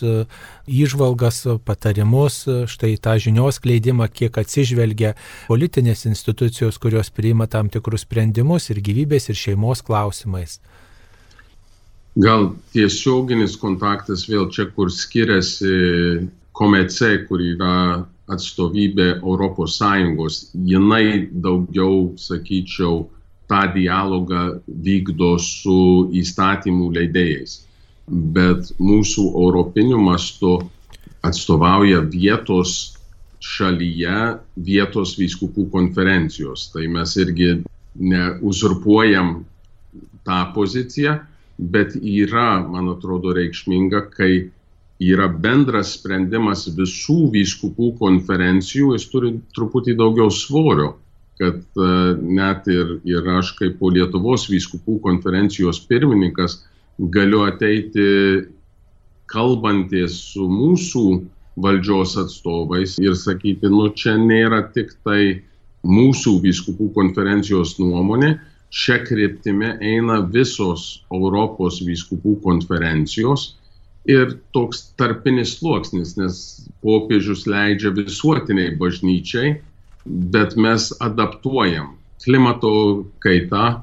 įžvalgas, 0.66 1.38
e, 1.46 1.54
patarimus, 1.62 2.40
štai 2.74 2.96
tą 2.98 3.14
žinios 3.22 3.62
kleidimą, 3.62 4.10
kiek 4.10 4.40
atsižvelgia 4.42 5.14
politinės 5.46 6.02
institucijos, 6.10 6.82
kurios 6.82 7.14
priima 7.14 7.46
tam 7.46 7.70
tikrus 7.70 8.02
sprendimus 8.08 8.70
ir 8.74 8.82
gyvybės 8.82 9.30
ir 9.30 9.38
šeimos 9.38 9.86
klausimais. 9.86 10.58
Gal 12.18 12.56
tiesioginis 12.74 13.54
kontaktas 13.54 14.26
vėl 14.26 14.50
čia, 14.50 14.66
kur 14.74 14.90
skiriasi 14.90 16.26
komece, 16.58 17.14
kur 17.30 17.38
yra 17.38 18.02
atstovybė 18.28 19.08
Europos 19.18 19.78
Sąjungos, 19.80 20.50
jinai 20.54 21.28
daugiau, 21.32 22.12
sakyčiau, 22.20 23.06
tą 23.48 23.62
dialogą 23.72 24.60
vykdo 24.68 25.38
su 25.40 25.78
įstatymų 26.20 26.90
leidėjais. 26.98 27.62
Bet 28.08 28.72
mūsų 28.80 29.24
europiniu 29.40 30.00
mastu 30.00 30.58
atstovauja 31.24 32.02
vietos 32.12 32.98
šalyje 33.40 34.38
vietos 34.56 35.14
vyskupų 35.18 35.68
konferencijos. 35.72 36.68
Tai 36.72 36.84
mes 36.92 37.14
irgi 37.20 37.50
neuzurpuojam 37.98 39.42
tą 40.26 40.38
poziciją, 40.54 41.18
bet 41.58 41.96
yra, 41.96 42.60
man 42.68 42.90
atrodo, 42.92 43.32
reikšminga, 43.36 44.04
kai 44.14 44.50
yra 44.98 45.28
bendras 45.30 45.94
sprendimas 45.94 46.66
visų 46.74 47.28
vyskupų 47.34 47.92
konferencijų, 48.00 48.94
jis 48.96 49.06
turi 49.12 49.32
truputį 49.54 49.94
daugiau 49.98 50.30
svorio, 50.34 50.96
kad 51.38 51.60
uh, 51.78 52.18
net 52.18 52.66
ir, 52.66 52.96
ir 53.06 53.28
aš 53.38 53.52
kaip 53.60 53.78
po 53.78 53.92
Lietuvos 53.94 54.48
vyskupų 54.50 54.98
konferencijos 55.04 55.78
pirmininkas 55.86 56.64
galiu 56.98 57.44
ateiti 57.46 58.08
kalbantis 59.30 60.16
su 60.32 60.48
mūsų 60.50 61.04
valdžios 61.62 62.16
atstovais 62.18 62.96
ir 63.02 63.14
sakyti, 63.18 63.70
nu 63.70 63.88
čia 63.94 64.16
nėra 64.18 64.64
tik 64.74 64.94
tai 65.06 65.44
mūsų 65.86 66.38
vyskupų 66.42 66.90
konferencijos 66.96 67.76
nuomonė, 67.78 68.34
šia 68.74 68.98
kryptimi 69.06 69.76
eina 69.78 70.18
visos 70.26 71.04
Europos 71.14 71.78
vyskupų 71.86 72.38
konferencijos 72.42 73.52
ir 74.08 74.38
toks 74.56 74.88
tarpinis 74.98 75.58
sluoksnis, 75.58 76.16
nes 76.16 76.38
popiežius 76.84 77.44
leidžia 77.48 77.92
visuotiniai 77.92 78.72
bažnyčiai, 78.80 79.58
bet 80.32 80.56
mes 80.56 80.88
adaptuojam 81.04 81.92
klimato 82.24 82.70
kaitą 83.22 83.82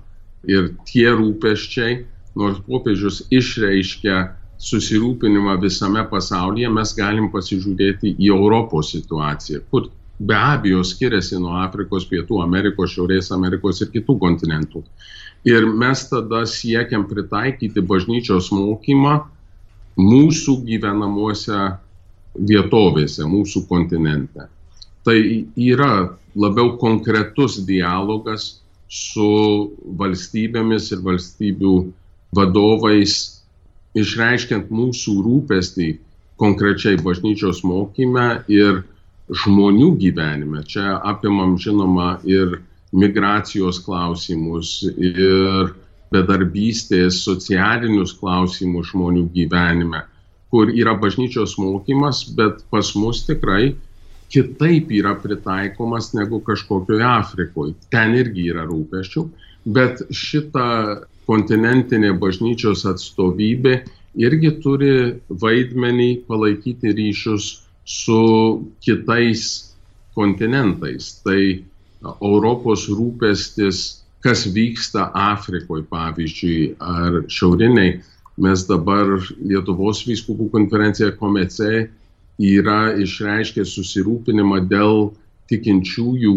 ir 0.50 0.72
tie 0.90 1.12
rūpeščiai, 1.14 2.00
nors 2.36 2.58
popiežius 2.66 3.22
išreiškia 3.34 4.24
susirūpinimą 4.66 5.60
visame 5.62 6.02
pasaulyje, 6.10 6.72
mes 6.74 6.96
galim 6.98 7.30
pasižiūrėti 7.34 8.16
į 8.18 8.32
Europos 8.34 8.94
situaciją, 8.96 9.62
kur 9.70 9.92
be 10.20 10.36
abejo 10.36 10.82
skiriasi 10.88 11.38
nuo 11.44 11.60
Afrikos, 11.62 12.08
Pietų 12.10 12.42
Amerikos, 12.44 12.96
Šiaurės 12.96 13.32
Amerikos 13.36 13.84
ir 13.84 13.92
kitų 13.94 14.18
kontinentų. 14.22 14.84
Ir 15.46 15.68
mes 15.70 16.06
tada 16.10 16.46
siekiam 16.50 17.04
pritaikyti 17.06 17.84
bažnyčios 17.86 18.50
mokymą 18.56 19.20
mūsų 20.00 20.60
gyvenamuose 20.68 21.60
vietovėse, 22.36 23.24
mūsų 23.24 23.66
kontinente. 23.70 24.48
Tai 25.06 25.18
yra 25.56 26.18
labiau 26.36 26.76
konkretus 26.82 27.62
dialogas 27.68 28.58
su 28.92 29.30
valstybėmis 30.00 30.92
ir 30.92 31.04
valstybių 31.06 31.76
vadovais, 32.36 33.16
išreiškiant 33.96 34.72
mūsų 34.74 35.16
rūpestį 35.24 35.90
konkrečiai 36.42 37.00
bažnyčios 37.00 37.64
mokyme 37.64 38.44
ir 38.52 38.84
žmonių 39.32 39.94
gyvenime. 40.02 40.66
Čia 40.68 41.00
apimam 41.08 41.56
žinoma 41.58 42.20
ir 42.28 42.60
migracijos 42.96 43.80
klausimus, 43.86 44.82
ir 44.98 45.72
bedarbystės, 46.15 47.21
socialinius 47.28 48.15
klausimus 48.19 48.91
žmonių 48.93 49.28
gyvenime, 49.36 50.06
kur 50.54 50.71
yra 50.71 50.95
bažnyčios 50.99 51.58
mokymas, 51.62 52.23
bet 52.38 52.63
pas 52.71 52.93
mus 52.95 53.25
tikrai 53.28 53.75
kitaip 54.34 54.91
yra 54.91 55.15
pritaikomas 55.21 56.13
negu 56.17 56.39
kažkokioje 56.43 57.06
Afrikoje. 57.08 57.75
Ten 57.93 58.15
irgi 58.17 58.49
yra 58.54 58.65
rūpeščių, 58.69 59.25
bet 59.75 60.01
šitą 60.13 60.69
kontinentinė 61.30 62.13
bažnyčios 62.21 62.86
atstovybė 62.89 63.75
irgi 64.25 64.51
turi 64.63 64.95
vaidmenį 65.30 66.10
palaikyti 66.30 66.93
ryšius 66.97 67.47
su 67.86 68.19
kitais 68.86 69.45
kontinentais. 70.17 71.15
Tai 71.25 71.39
Europos 72.06 72.86
rūpestis, 72.89 74.05
kas 74.26 74.48
vyksta 74.50 75.12
Afrikoje, 75.14 75.86
pavyzdžiui, 75.92 76.76
ar 76.82 77.22
šiauriniai. 77.30 78.00
Mes 78.42 78.66
dabar 78.68 79.14
Lietuvos 79.40 80.02
vyskupų 80.10 80.50
konferencija 80.52 81.14
Komece 81.16 81.86
yra 82.42 82.80
išreiškę 83.00 83.64
susirūpinimą 83.70 84.66
dėl 84.72 85.14
tikinčiųjų 85.52 86.34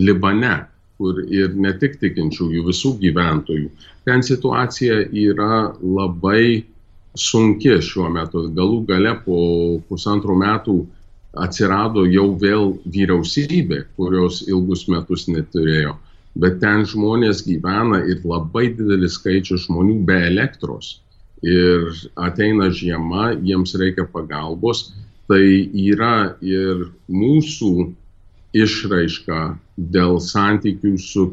Libane, 0.00 0.56
kur 0.98 1.20
ir 1.28 1.54
ne 1.54 1.74
tik 1.78 2.00
tikinčiųjų, 2.00 2.64
visų 2.66 2.96
gyventojų. 3.04 3.68
Ten 4.08 4.24
situacija 4.24 5.04
yra 5.12 5.68
labai 5.78 6.64
sunki 7.14 7.76
šiuo 7.84 8.08
metu. 8.16 8.48
Galų 8.56 8.82
gale 8.88 9.14
po 9.22 9.38
pusantrų 9.88 10.40
metų 10.42 10.78
atsirado 11.38 12.08
jau 12.08 12.32
vėl 12.40 12.72
vyriausybė, 12.88 13.84
kurios 14.00 14.42
ilgus 14.48 14.88
metus 14.90 15.28
neturėjo. 15.28 15.94
Bet 16.38 16.60
ten 16.62 16.84
žmonės 16.86 17.42
gyvena 17.46 18.02
ir 18.06 18.22
labai 18.26 18.68
didelis 18.76 19.16
skaičius 19.18 19.66
žmonių 19.66 20.00
be 20.06 20.18
elektros. 20.28 20.98
Ir 21.42 21.94
ateina 22.18 22.68
žiema, 22.74 23.32
jiems 23.42 23.74
reikia 23.78 24.06
pagalbos. 24.12 24.90
Tai 25.28 25.42
yra 25.74 26.36
ir 26.40 26.88
mūsų 27.12 27.72
išraiška 28.56 29.40
dėl 29.94 30.18
santykių 30.24 30.94
su 30.98 31.28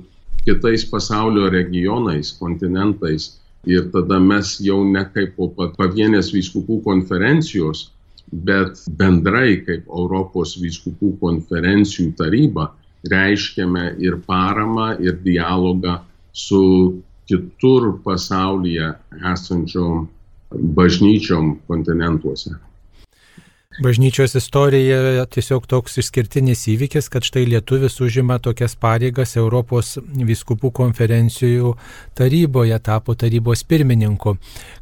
kitais 0.46 0.86
pasaulio 0.90 1.50
regionais, 1.50 2.34
kontinentais. 2.40 3.36
Ir 3.66 3.88
tada 3.94 4.20
mes 4.22 4.60
jau 4.62 4.84
ne 4.86 5.02
kaip 5.14 5.38
po 5.40 5.50
pavienės 5.58 6.30
vyskupų 6.36 6.84
konferencijos, 6.86 7.90
bet 8.30 8.84
bendrai 9.00 9.62
kaip 9.66 9.88
Europos 9.90 10.54
vyskupų 10.62 11.16
konferencijų 11.22 12.12
taryba 12.20 12.70
reiškiame 13.12 13.96
ir 14.00 14.20
paramą, 14.28 14.96
ir 15.00 15.18
dialogą 15.24 16.00
su 16.34 16.62
kitur 17.30 17.96
pasaulyje 18.06 18.92
esančiom 19.34 20.08
bažnyčiom 20.78 21.56
kontinentuose. 21.68 22.56
Bažnyčios 23.80 24.36
istorija 24.36 25.26
tiesiog 25.28 25.66
toks 25.68 25.98
išskirtinis 26.00 26.62
įvykis, 26.72 27.10
kad 27.12 27.26
štai 27.28 27.42
lietuvis 27.50 27.98
užima 28.00 28.38
tokias 28.40 28.72
pareigas 28.80 29.36
Europos 29.36 29.98
viskupų 30.00 30.72
konferencijų 30.78 31.74
taryboje, 32.16 32.78
tapo 32.80 33.18
tarybos 33.20 33.66
pirmininku. 33.68 34.38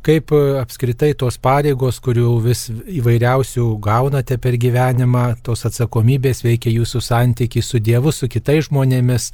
Kaip 0.06 0.36
apskritai 0.62 1.16
tos 1.18 1.40
pareigos, 1.42 1.98
kurių 2.06 2.36
vis 2.46 2.68
įvairiausių 2.70 3.66
gaunate 3.82 4.38
per 4.38 4.60
gyvenimą, 4.62 5.26
tos 5.42 5.66
atsakomybės 5.72 6.44
veikia 6.46 6.76
jūsų 6.78 7.02
santykiai 7.02 7.66
su 7.66 7.82
Dievu, 7.82 8.14
su 8.14 8.30
kitais 8.30 8.70
žmonėmis, 8.70 9.32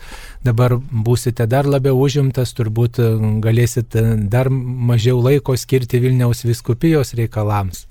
dabar 0.47 0.77
būsite 0.79 1.49
dar 1.51 1.67
labiau 1.67 1.99
užimtas, 1.99 2.55
turbūt 2.55 3.03
galėsit 3.43 3.99
dar 4.31 4.47
mažiau 4.49 5.19
laiko 5.19 5.59
skirti 5.59 5.99
Vilniaus 5.99 6.47
viskupijos 6.47 7.11
reikalams. 7.19 7.88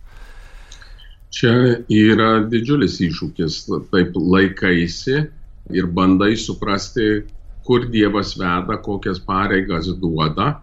Čia 1.34 1.52
yra 1.92 2.30
didžiulis 2.48 2.96
iššūkis, 3.04 3.58
taip 3.92 4.16
laikaisi 4.16 5.18
ir 5.76 5.88
bandai 5.92 6.36
suprasti, 6.40 7.08
kur 7.68 7.84
Dievas 7.92 8.32
veda, 8.40 8.78
kokias 8.80 9.20
pareigas 9.20 9.90
duoda 10.00 10.54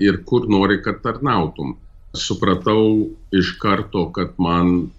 ir 0.00 0.20
kur 0.28 0.48
nori, 0.48 0.82
kad 0.84 1.00
tarnautum. 1.04 1.78
Supratau 2.12 3.08
iš 3.32 3.54
karto, 3.62 4.10
kad 4.12 4.36
man 4.36 4.90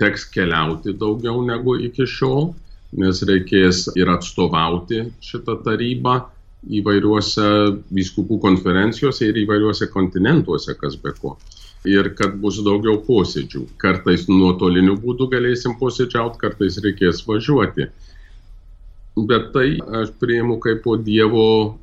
teks 0.00 0.26
keliauti 0.34 0.96
daugiau 0.98 1.44
negu 1.46 1.76
iki 1.78 2.06
šiol, 2.08 2.50
nes 2.98 3.22
reikės 3.26 3.86
ir 3.98 4.10
atstovauti 4.10 5.04
šitą 5.22 5.60
tarybą 5.66 6.18
įvairiuose 6.80 7.48
vyskupų 7.94 8.38
konferencijose 8.40 9.28
ir 9.28 9.42
įvairiuose 9.44 9.90
kontinentuose, 9.92 10.76
kas 10.80 10.96
be 11.00 11.12
ko 11.18 11.36
ir 11.84 12.08
kad 12.16 12.36
bus 12.40 12.58
daugiau 12.64 12.98
posėdžių. 13.04 13.66
Kartais 13.80 14.26
nuotoliniu 14.30 14.96
būdu 15.00 15.28
galėsim 15.32 15.76
posėdžiauti, 15.80 16.40
kartais 16.40 16.78
reikės 16.84 17.22
važiuoti. 17.28 17.90
Bet 19.28 19.52
tai 19.54 19.66
aš 20.00 20.14
priimu 20.18 20.58
kaip 20.62 20.82
po 20.86 20.96
Dievo 20.96 21.76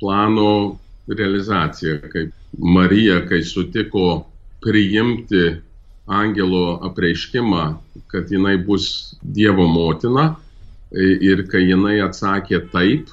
plano 0.00 0.78
realizaciją, 1.10 1.98
kaip 2.12 2.32
Marija, 2.58 3.20
kai 3.28 3.42
sutiko 3.44 4.24
priimti 4.64 5.58
angelo 6.08 6.78
apreiškimą, 6.88 7.64
kad 8.08 8.30
jinai 8.32 8.56
bus 8.64 9.16
Dievo 9.20 9.66
motina 9.68 10.30
ir 10.94 11.44
kai 11.50 11.66
jinai 11.66 11.98
atsakė 12.06 12.62
taip, 12.72 13.10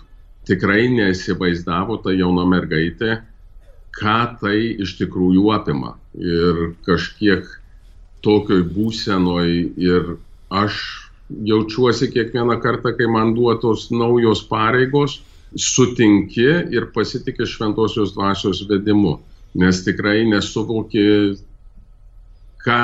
tikrai 0.47 0.87
nesivaizdavo 0.93 1.99
ta 2.03 2.13
jauna 2.15 2.45
mergaitė, 2.49 3.19
ką 3.95 4.17
tai 4.41 4.57
iš 4.83 4.97
tikrųjų 4.99 5.45
apima. 5.55 5.95
Ir 6.15 6.75
kažkiek 6.87 7.47
tokioj 8.25 8.65
būsenoj 8.75 9.49
ir 9.81 10.15
aš 10.53 10.79
jaučiuosi 11.29 12.11
kiekvieną 12.13 12.59
kartą, 12.61 12.93
kai 12.97 13.07
man 13.09 13.33
duotos 13.37 13.89
naujos 13.91 14.43
pareigos, 14.49 15.19
sutinki 15.55 16.47
ir 16.75 16.89
pasitikė 16.93 17.47
šventosios 17.47 18.13
dvasios 18.15 18.61
vedimu, 18.69 19.17
nes 19.55 19.81
tikrai 19.85 20.25
nesuvoki, 20.27 21.37
ką 22.65 22.81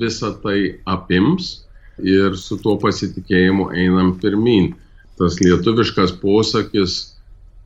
visa 0.00 0.32
tai 0.42 0.80
apims 0.88 1.60
ir 2.02 2.36
su 2.36 2.58
tuo 2.60 2.76
pasitikėjimu 2.80 3.70
einam 3.76 4.14
pirmin. 4.20 4.72
Tas 5.20 5.36
lietuviškas 5.44 6.14
posakis 6.22 7.00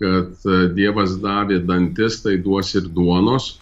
kad 0.03 0.33
e, 0.47 0.63
Dievas 0.75 1.19
davė 1.23 1.61
dantis, 1.67 2.21
tai 2.25 2.39
duos 2.43 2.75
ir 2.79 2.89
duonos. 2.95 3.55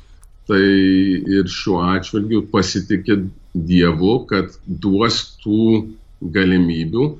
Tai 0.48 0.62
ir 0.62 1.46
šiuo 1.50 1.82
atžvilgiu 1.86 2.42
pasitikit 2.50 3.28
Dievu, 3.54 4.24
kad 4.26 4.56
duos 4.66 5.20
tų 5.42 5.92
galimybių. 6.34 7.12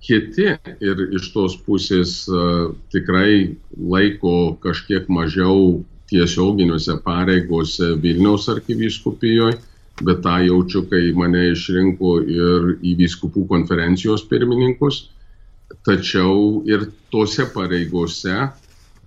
Kiti 0.00 0.46
ir 0.80 1.02
iš 1.18 1.26
tos 1.34 1.58
pusės 1.60 2.22
uh, 2.32 2.70
tikrai 2.88 3.58
laiko 3.76 4.54
kažkiek 4.62 5.10
mažiau 5.12 5.82
tiesioginiuose 6.08 6.96
pareigose 7.04 7.90
Vilniaus 8.00 8.48
arkivyskupijoje, 8.48 9.58
bet 10.00 10.22
tą 10.24 10.38
jaučiu, 10.46 10.86
kai 10.88 11.10
mane 11.12 11.50
išrinko 11.50 12.14
ir 12.24 12.70
į 12.80 12.94
vyskupų 13.02 13.44
konferencijos 13.52 14.24
pirmininkus 14.32 15.02
tačiau 15.86 16.62
ir 16.68 16.88
tose 17.10 17.46
pareigose 17.54 18.34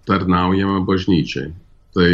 tarnaujama 0.08 0.84
bažnyčiai. 0.88 1.52
Tai 1.93 2.13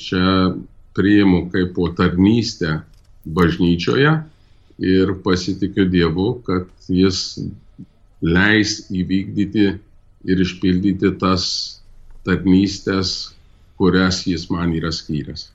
čia 0.00 0.54
priimu 0.96 1.46
kaip 1.52 1.74
po 1.76 1.88
tarnystę 1.94 2.80
bažnyčioje 3.24 4.12
ir 4.80 5.14
pasitikiu 5.24 5.86
Dievu, 5.92 6.40
kad 6.46 6.66
Jis 6.88 7.38
leis 8.20 8.80
įvykdyti 8.90 9.66
ir 10.28 10.42
išpildyti 10.44 11.12
tas 11.20 11.44
tarnystės, 12.26 13.32
kurias 13.80 14.24
Jis 14.26 14.48
man 14.50 14.74
yra 14.76 14.90
skyręs. 14.92 15.48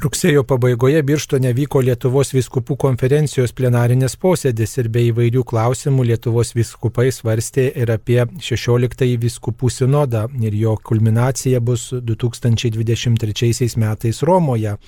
Rugsėjo 0.00 0.46
pabaigoje 0.48 1.02
Birštone 1.04 1.50
vyko 1.52 1.82
Lietuvos 1.84 2.30
viskupų 2.32 2.72
konferencijos 2.80 3.52
plenarinės 3.52 4.14
posėdis 4.16 4.78
ir 4.80 4.86
be 4.88 5.02
įvairių 5.10 5.42
klausimų 5.50 6.06
Lietuvos 6.08 6.54
viskupai 6.56 7.10
svarstė 7.12 7.66
ir 7.82 7.92
apie 7.92 8.22
16-ąjį 8.40 9.18
viskupų 9.20 9.68
sinodą 9.68 10.22
ir 10.40 10.56
jo 10.56 10.72
kulminacija 10.88 11.60
bus 11.60 11.90
2023 11.92 13.68
metais 13.76 14.22
Romoje. 14.24 14.78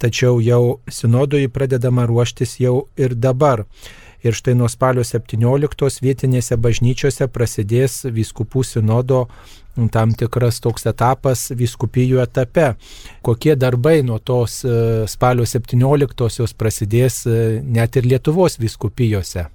Tačiau 0.00 0.40
jau 0.40 0.62
sinodui 0.88 1.50
pradedama 1.52 2.06
ruoštis 2.08 2.56
jau 2.64 2.86
ir 2.96 3.12
dabar. 3.12 3.66
Ir 4.24 4.32
štai 4.32 4.54
nuo 4.56 4.70
spalio 4.72 5.04
17 5.04 6.00
vietinėse 6.00 6.56
bažnyčiose 6.56 7.28
prasidės 7.28 8.06
viskupų 8.08 8.64
sinodo 8.64 9.26
tam 9.92 10.12
tikras 10.14 10.60
toks 10.62 10.86
etapas 10.90 11.48
viskupijų 11.56 12.20
etape. 12.22 12.74
Kokie 13.26 13.56
darbai 13.58 14.00
nuo 14.06 14.20
tos 14.22 14.60
e, 14.64 14.76
spalio 15.10 15.46
17-osios 15.48 16.54
prasidės 16.58 17.24
e, 17.26 17.38
net 17.62 17.98
ir 17.98 18.08
Lietuvos 18.08 18.58
viskupijose? 18.62 19.48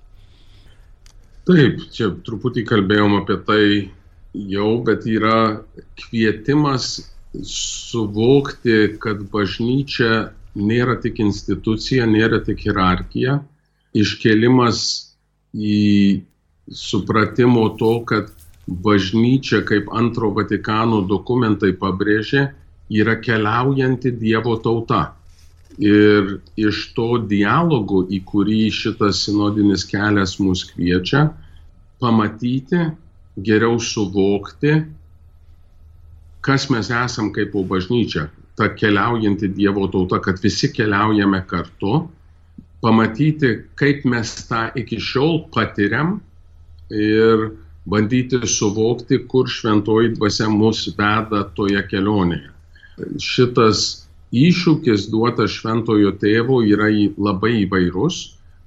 Taip, 1.49 1.85
čia 1.95 2.11
truputį 2.25 2.65
kalbėjom 2.69 3.15
apie 3.21 3.39
tai 3.47 3.63
jau, 4.33 4.73
bet 4.85 5.07
yra 5.09 5.61
kvietimas 5.97 6.99
suvokti, 7.45 8.99
kad 9.01 9.23
bažnyčia 9.31 10.29
nėra 10.59 10.97
tik 11.01 11.21
institucija, 11.23 12.07
nėra 12.09 12.41
tik 12.45 12.61
hierarchija, 12.67 13.39
iškelimas 13.97 14.81
į 15.53 16.21
supratimo 16.69 17.69
to, 17.79 17.93
kad 18.05 18.29
bažnyčia, 18.69 19.63
kaip 19.65 19.89
antro 19.95 20.31
Vatikano 20.35 21.01
dokumentai 21.07 21.73
pabrėžė, 21.77 22.49
yra 22.89 23.15
keliaujanti 23.21 24.11
Dievo 24.17 24.57
tauta. 24.61 25.15
Ir 25.79 26.39
iš 26.59 26.89
to 26.97 27.21
dialogo, 27.29 28.03
į 28.09 28.21
kurį 28.27 28.67
šitas 28.73 29.23
sinodinis 29.25 29.85
kelias 29.87 30.37
mus 30.41 30.65
kviečia, 30.67 31.29
pamatyti, 32.01 32.89
geriau 33.39 33.79
suvokti, 33.79 34.73
kas 36.43 36.67
mes 36.73 36.89
esam 36.91 37.31
kaip 37.35 37.53
po 37.53 37.63
bažnyčia, 37.67 38.27
ta 38.59 38.71
keliaujanti 38.75 39.51
Dievo 39.55 39.87
tauta, 39.87 40.19
kad 40.19 40.41
visi 40.43 40.71
keliaujame 40.73 41.45
kartu, 41.47 42.09
pamatyti, 42.83 43.55
kaip 43.79 44.05
mes 44.07 44.35
tą 44.49 44.67
iki 44.79 44.99
šiol 44.99 45.45
patiriam 45.53 46.17
ir 46.89 47.51
bandyti 47.89 48.39
suvokti, 48.47 49.23
kur 49.27 49.49
šventoji 49.49 50.13
dvasia 50.15 50.49
mus 50.49 50.85
veda 50.97 51.43
toje 51.57 51.81
kelionėje. 51.91 52.51
Šitas 53.23 53.83
iššūkis 54.35 55.07
duotas 55.09 55.55
šventojo 55.57 56.13
tėvo 56.21 56.61
yra 56.67 56.89
labai 57.17 57.63
įvairus. 57.63 58.19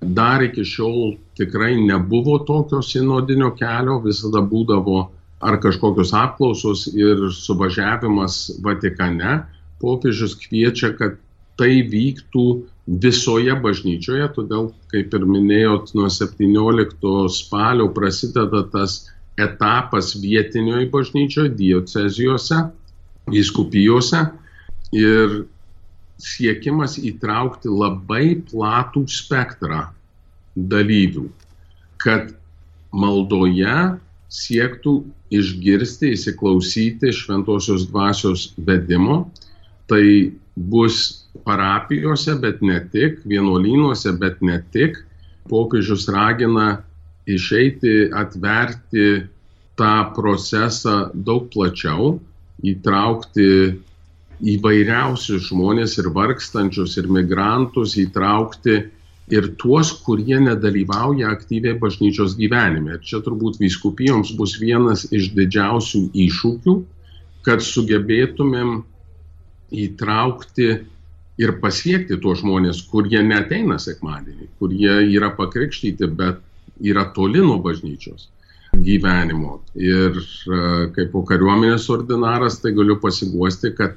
Dar 0.03 0.43
iki 0.43 0.65
šiol 0.67 1.15
tikrai 1.39 1.77
nebuvo 1.79 2.41
tokio 2.47 2.81
sinodinio 2.83 3.53
kelio, 3.59 4.01
visada 4.03 4.43
būdavo 4.43 5.05
ar 5.43 5.59
kažkokios 5.63 6.11
apklausos 6.15 6.89
ir 6.95 7.29
suvažiavimas 7.35 8.59
Vatikane, 8.63 9.43
popiežius 9.83 10.35
kviečia, 10.39 10.93
kad 10.99 11.19
tai 11.59 11.83
vyktų 11.87 12.47
visoje 12.87 13.55
bažnyčioje, 13.63 14.27
todėl, 14.35 14.73
kaip 14.91 15.15
ir 15.15 15.27
minėjot, 15.29 15.95
nuo 15.95 16.09
17 16.11 17.29
spalio 17.31 17.89
prasideda 17.95 18.65
tas 18.73 19.05
etapas 19.39 20.13
vietinioje 20.19 20.91
bažnyčioje, 20.93 21.55
diocezijose, 21.57 22.59
vyskupijose 23.31 24.27
ir 24.99 25.43
siekimas 26.23 26.99
įtraukti 26.99 27.71
labai 27.71 28.43
platų 28.51 29.07
spektrą 29.11 29.87
dalyvių, 30.57 31.29
kad 32.03 32.35
maldoje 32.93 33.97
siektų 34.33 34.99
išgirsti, 35.33 36.13
įsiklausyti 36.17 37.13
šventosios 37.15 37.87
dvasios 37.89 38.53
vedimo. 38.57 39.27
Tai 39.89 40.05
bus 40.57 41.22
parapijose, 41.45 42.37
bet 42.41 42.63
ne 42.63 42.81
tik, 42.93 43.21
vienuolynuose, 43.29 44.15
bet 44.21 44.43
ne 44.43 44.59
tik. 44.75 44.99
Popiežius 45.51 46.07
ragina 46.13 46.83
išeiti, 47.27 48.11
atverti 48.15 49.27
tą 49.79 49.95
procesą 50.15 51.11
daug 51.15 51.49
plačiau, 51.53 52.19
įtraukti 52.63 53.49
įvairiausius 54.43 55.49
žmonės 55.51 55.97
ir 56.03 56.11
vargstančius, 56.15 56.97
ir 56.99 57.09
migrantus, 57.11 57.95
įtraukti 58.01 58.77
ir 59.33 59.49
tuos, 59.59 59.93
kurie 60.05 60.39
nedalyvauja 60.43 61.31
aktyviai 61.33 61.79
bažnyčios 61.79 62.35
gyvenime. 62.39 62.99
Ir 62.99 63.05
čia 63.07 63.23
turbūt 63.25 63.61
vyskupijoms 63.63 64.35
bus 64.39 64.57
vienas 64.61 65.07
iš 65.15 65.31
didžiausių 65.37 66.09
iššūkių, 66.27 66.75
kad 67.47 67.63
sugebėtumėm 67.65 68.83
įtraukti 69.73 70.69
ir 71.41 71.57
pasiekti 71.63 72.19
tuos 72.21 72.43
žmonės, 72.43 72.83
kurie 72.93 73.23
neteina 73.25 73.79
sekmadienį, 73.81 74.49
kurie 74.61 74.95
yra 75.15 75.33
pakrikštyti, 75.37 76.09
bet 76.19 76.43
yra 76.83 77.07
toli 77.17 77.41
nuo 77.41 77.59
bažnyčios 77.63 78.29
gyvenimo. 78.73 79.61
Ir 79.77 80.17
e, 80.17 80.59
kaip 80.97 81.13
po 81.13 81.23
kariuomenės 81.29 81.89
ordinaras, 81.93 82.59
tai 82.63 82.73
galiu 82.77 82.97
pasiguosti, 83.01 83.73
kad 83.77 83.97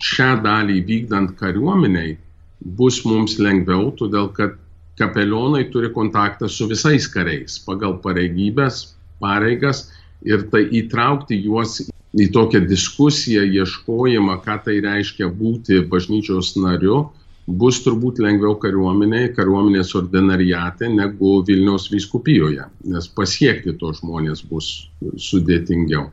šią 0.00 0.30
dalį 0.44 0.80
vykdant 0.86 1.34
kariuomeniai, 1.40 2.16
bus 2.60 3.00
mums 3.04 3.38
lengviau, 3.40 3.90
todėl 3.98 4.30
kad 4.36 4.58
kapelionai 5.00 5.64
turi 5.72 5.90
kontaktą 5.94 6.48
su 6.48 6.68
visais 6.70 7.08
kariais 7.08 7.58
pagal 7.64 7.98
pareigybės, 8.04 8.82
pareigas 9.20 9.88
ir 10.26 10.44
tai 10.52 10.66
įtraukti 10.80 11.40
juos 11.40 11.89
į 12.18 12.26
tokią 12.34 12.64
diskusiją, 12.66 13.44
ieškojimą, 13.46 14.40
ką 14.44 14.58
tai 14.64 14.80
reiškia 14.82 15.28
būti 15.30 15.84
bažnyčios 15.90 16.56
nariu, 16.58 17.04
bus 17.46 17.80
turbūt 17.84 18.20
lengviau 18.22 18.56
kariuomeniai, 18.62 19.32
kariuomenės 19.34 19.94
ordinariate 19.98 20.90
negu 20.90 21.40
Vilniaus 21.46 21.88
vyskupijoje, 21.90 22.66
nes 22.90 23.08
pasiekti 23.14 23.74
to 23.78 23.92
žmonės 23.98 24.42
bus 24.46 24.90
sudėtingiau. 25.30 26.08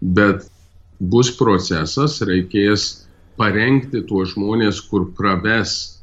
Bet 0.00 0.46
bus 1.00 1.30
procesas, 1.36 2.20
reikės 2.22 3.06
parengti 3.38 4.02
tuos 4.06 4.34
žmonės, 4.34 4.80
kur 4.90 5.08
praves 5.18 6.00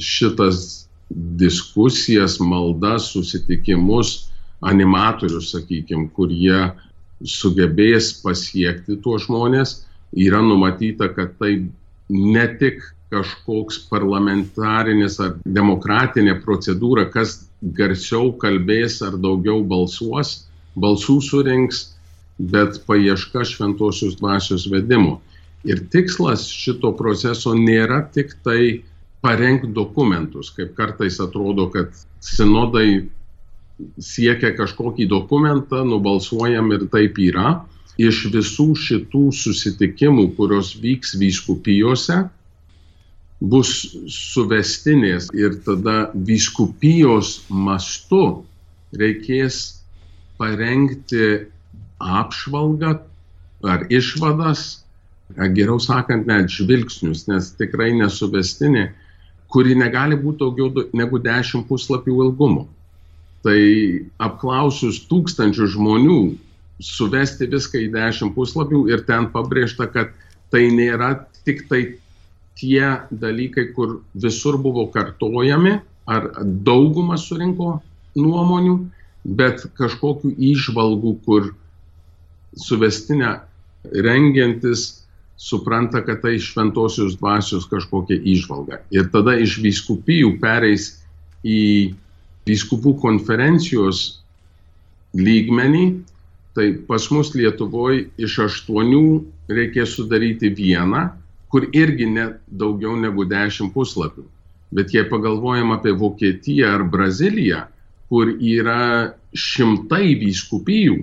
šitas 0.00 0.86
diskusijas, 1.40 2.38
maldas, 2.40 3.10
susitikimus, 3.14 4.30
animatorius, 4.64 5.52
sakykime, 5.52 6.08
kurie 6.16 6.72
sugebės 7.22 8.12
pasiekti 8.24 8.98
tuos 9.04 9.28
žmonės. 9.28 9.82
Yra 10.14 10.42
numatyta, 10.44 11.08
kad 11.14 11.34
tai 11.40 11.66
ne 12.10 12.44
tik 12.60 12.82
kažkoks 13.14 13.84
parlamentarinis 13.90 15.18
ar 15.22 15.36
demokratinė 15.46 16.38
procedūra, 16.44 17.06
kas 17.12 17.44
garsiau 17.78 18.32
kalbės 18.42 19.00
ar 19.06 19.18
daugiau 19.20 19.62
balsuos, 19.66 20.44
balsų 20.80 21.20
surinks, 21.22 21.84
bet 22.38 22.80
paieška 22.88 23.44
šventosios 23.46 24.18
dvasios 24.18 24.66
vedimo. 24.70 25.20
Ir 25.64 25.80
tikslas 25.92 26.48
šito 26.50 26.90
proceso 26.98 27.54
nėra 27.56 28.02
tik 28.12 28.34
tai 28.44 28.82
parengti 29.24 29.70
dokumentus, 29.72 30.50
kaip 30.52 30.74
kartais 30.76 31.20
atrodo, 31.22 31.70
kad 31.72 31.94
sinodai 32.20 33.06
siekia 33.98 34.52
kažkokį 34.56 35.08
dokumentą, 35.10 35.82
nubalsuojam 35.88 36.72
ir 36.76 36.86
taip 36.92 37.18
yra. 37.22 37.62
Iš 38.00 38.24
visų 38.34 38.72
šitų 38.74 39.28
susitikimų, 39.38 40.32
kurios 40.38 40.72
vyks 40.82 41.14
vyskupijose, 41.20 42.24
bus 43.38 43.70
suvestinės 44.10 45.28
ir 45.36 45.60
tada 45.66 46.10
vyskupijos 46.14 47.44
mastu 47.50 48.44
reikės 48.98 49.82
parengti 50.40 51.44
apžvalgą 52.02 52.96
ar 53.64 53.86
išvadas 53.94 54.84
geriau 55.32 55.80
sakant, 55.80 56.26
net 56.26 56.50
žvilgsnius, 56.52 57.26
nes 57.28 57.50
tikrai 57.58 57.92
nesuvestinė, 57.96 58.92
kuri 59.48 59.74
negali 59.78 60.16
būti 60.20 60.42
daugiau 60.42 60.88
negu 60.94 61.18
10 61.18 61.66
puslapių 61.68 62.16
ilgumo. 62.26 62.68
Tai 63.44 63.60
apklausus 64.24 65.02
tūkstančių 65.10 65.68
žmonių, 65.74 66.18
suvesti 66.80 67.48
viską 67.52 67.82
į 67.84 67.90
10 67.92 68.32
puslapių 68.36 68.86
ir 68.92 69.04
ten 69.08 69.28
pabrėžta, 69.34 69.86
kad 69.92 70.14
tai 70.52 70.70
nėra 70.72 71.12
tik 71.44 71.66
tai 71.68 71.82
tie 72.58 73.04
dalykai, 73.10 73.72
kur 73.76 74.00
visur 74.14 74.56
buvo 74.62 74.86
kartojami, 74.94 75.78
ar 76.06 76.30
daugumą 76.44 77.18
surinko 77.20 77.78
nuomonių, 78.16 78.76
bet 79.24 79.64
kažkokių 79.78 80.34
išvalgų, 80.52 81.14
kur 81.24 81.52
suvestinę 82.56 83.40
rengiantis 83.92 85.04
supranta, 85.36 86.00
kad 86.04 86.22
tai 86.22 86.38
šventosios 86.38 87.18
dvasios 87.18 87.66
kažkokia 87.68 88.20
išvalga. 88.22 88.80
Ir 88.94 89.10
tada 89.12 89.34
iš 89.40 89.58
vyskupijų 89.64 90.36
pereis 90.42 90.92
į 91.44 91.94
vyskupų 92.48 92.96
konferencijos 93.02 94.04
lygmenį. 95.16 95.84
Tai 96.54 96.66
pas 96.86 97.08
mus 97.10 97.32
Lietuvoje 97.34 98.04
iš 98.22 98.36
aštuonių 98.44 99.06
reikės 99.50 99.96
sudaryti 99.96 100.52
vieną, 100.54 101.08
kur 101.50 101.66
irgi 101.74 102.06
net 102.06 102.36
daugiau 102.46 102.94
negu 102.94 103.26
dešimt 103.26 103.74
puslapių. 103.74 104.22
Bet 104.74 104.94
jei 104.94 105.02
pagalvojam 105.10 105.74
apie 105.74 105.94
Vokietiją 105.98 106.70
ar 106.76 106.84
Braziliją, 106.90 107.64
kur 108.10 108.30
yra 108.38 109.14
šimtai 109.34 110.14
vyskupijų, 110.20 111.00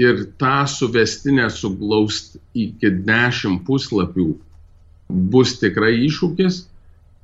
ir 0.00 0.24
tą 0.38 0.66
suvestinę 0.66 1.50
suglaust 1.52 2.38
iki 2.56 2.90
dešimt 3.04 3.64
puslapių 3.66 4.30
bus 5.32 5.58
tikrai 5.60 5.96
iššūkis. 6.06 6.64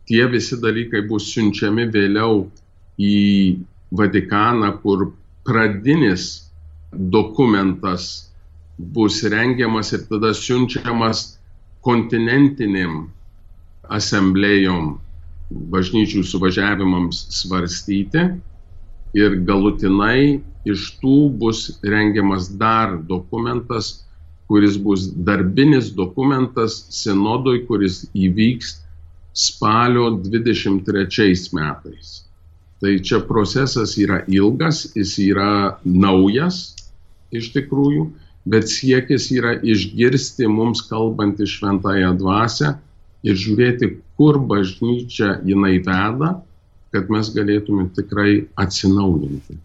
Tie 0.06 0.24
visi 0.30 0.58
dalykai 0.62 1.02
bus 1.08 1.30
siunčiami 1.32 1.88
vėliau 1.94 2.44
į 2.98 3.16
Vatikaną, 3.96 4.72
kur 4.82 5.12
pradinis 5.46 6.50
dokumentas 6.92 8.32
bus 8.78 9.22
rengiamas 9.24 9.92
ir 9.94 10.02
tada 10.10 10.32
siunčiamas 10.34 11.38
kontinentiniam 11.86 13.06
asamblėjom, 13.98 14.96
bažnyčių 15.70 16.24
suvažiavimams 16.26 17.20
svarstyti 17.38 18.24
ir 19.14 19.38
galutinai 19.46 20.42
iš 20.66 20.88
tų 21.00 21.16
bus 21.38 21.78
rengiamas 21.86 22.50
dar 22.58 22.96
dokumentas, 22.98 24.02
kuris 24.50 24.76
bus 24.82 25.06
darbinis 25.28 25.92
dokumentas 25.94 26.82
sinodui, 26.90 27.62
kuris 27.70 28.04
įvyks 28.14 28.76
spalio 29.36 30.10
23 30.26 31.54
metais. 31.54 32.25
Tai 32.86 33.00
čia 33.02 33.18
procesas 33.26 33.96
yra 33.98 34.20
ilgas, 34.30 34.84
jis 34.94 35.16
yra 35.18 35.74
naujas 35.82 36.76
iš 37.34 37.48
tikrųjų, 37.50 38.04
bet 38.46 38.70
siekis 38.70 39.26
yra 39.34 39.56
išgirsti 39.58 40.46
mums 40.46 40.84
kalbantį 40.86 41.48
šventąją 41.50 42.12
dvasę 42.20 42.76
ir 43.26 43.40
žiūrėti, 43.42 43.88
kur 44.14 44.38
bažnyčia 44.38 45.40
jinai 45.42 45.80
veda, 45.82 46.30
kad 46.96 47.12
mes 47.12 47.30
galėtume 47.36 47.90
tikrai 47.96 48.40
atsinaujinti. 48.66 49.60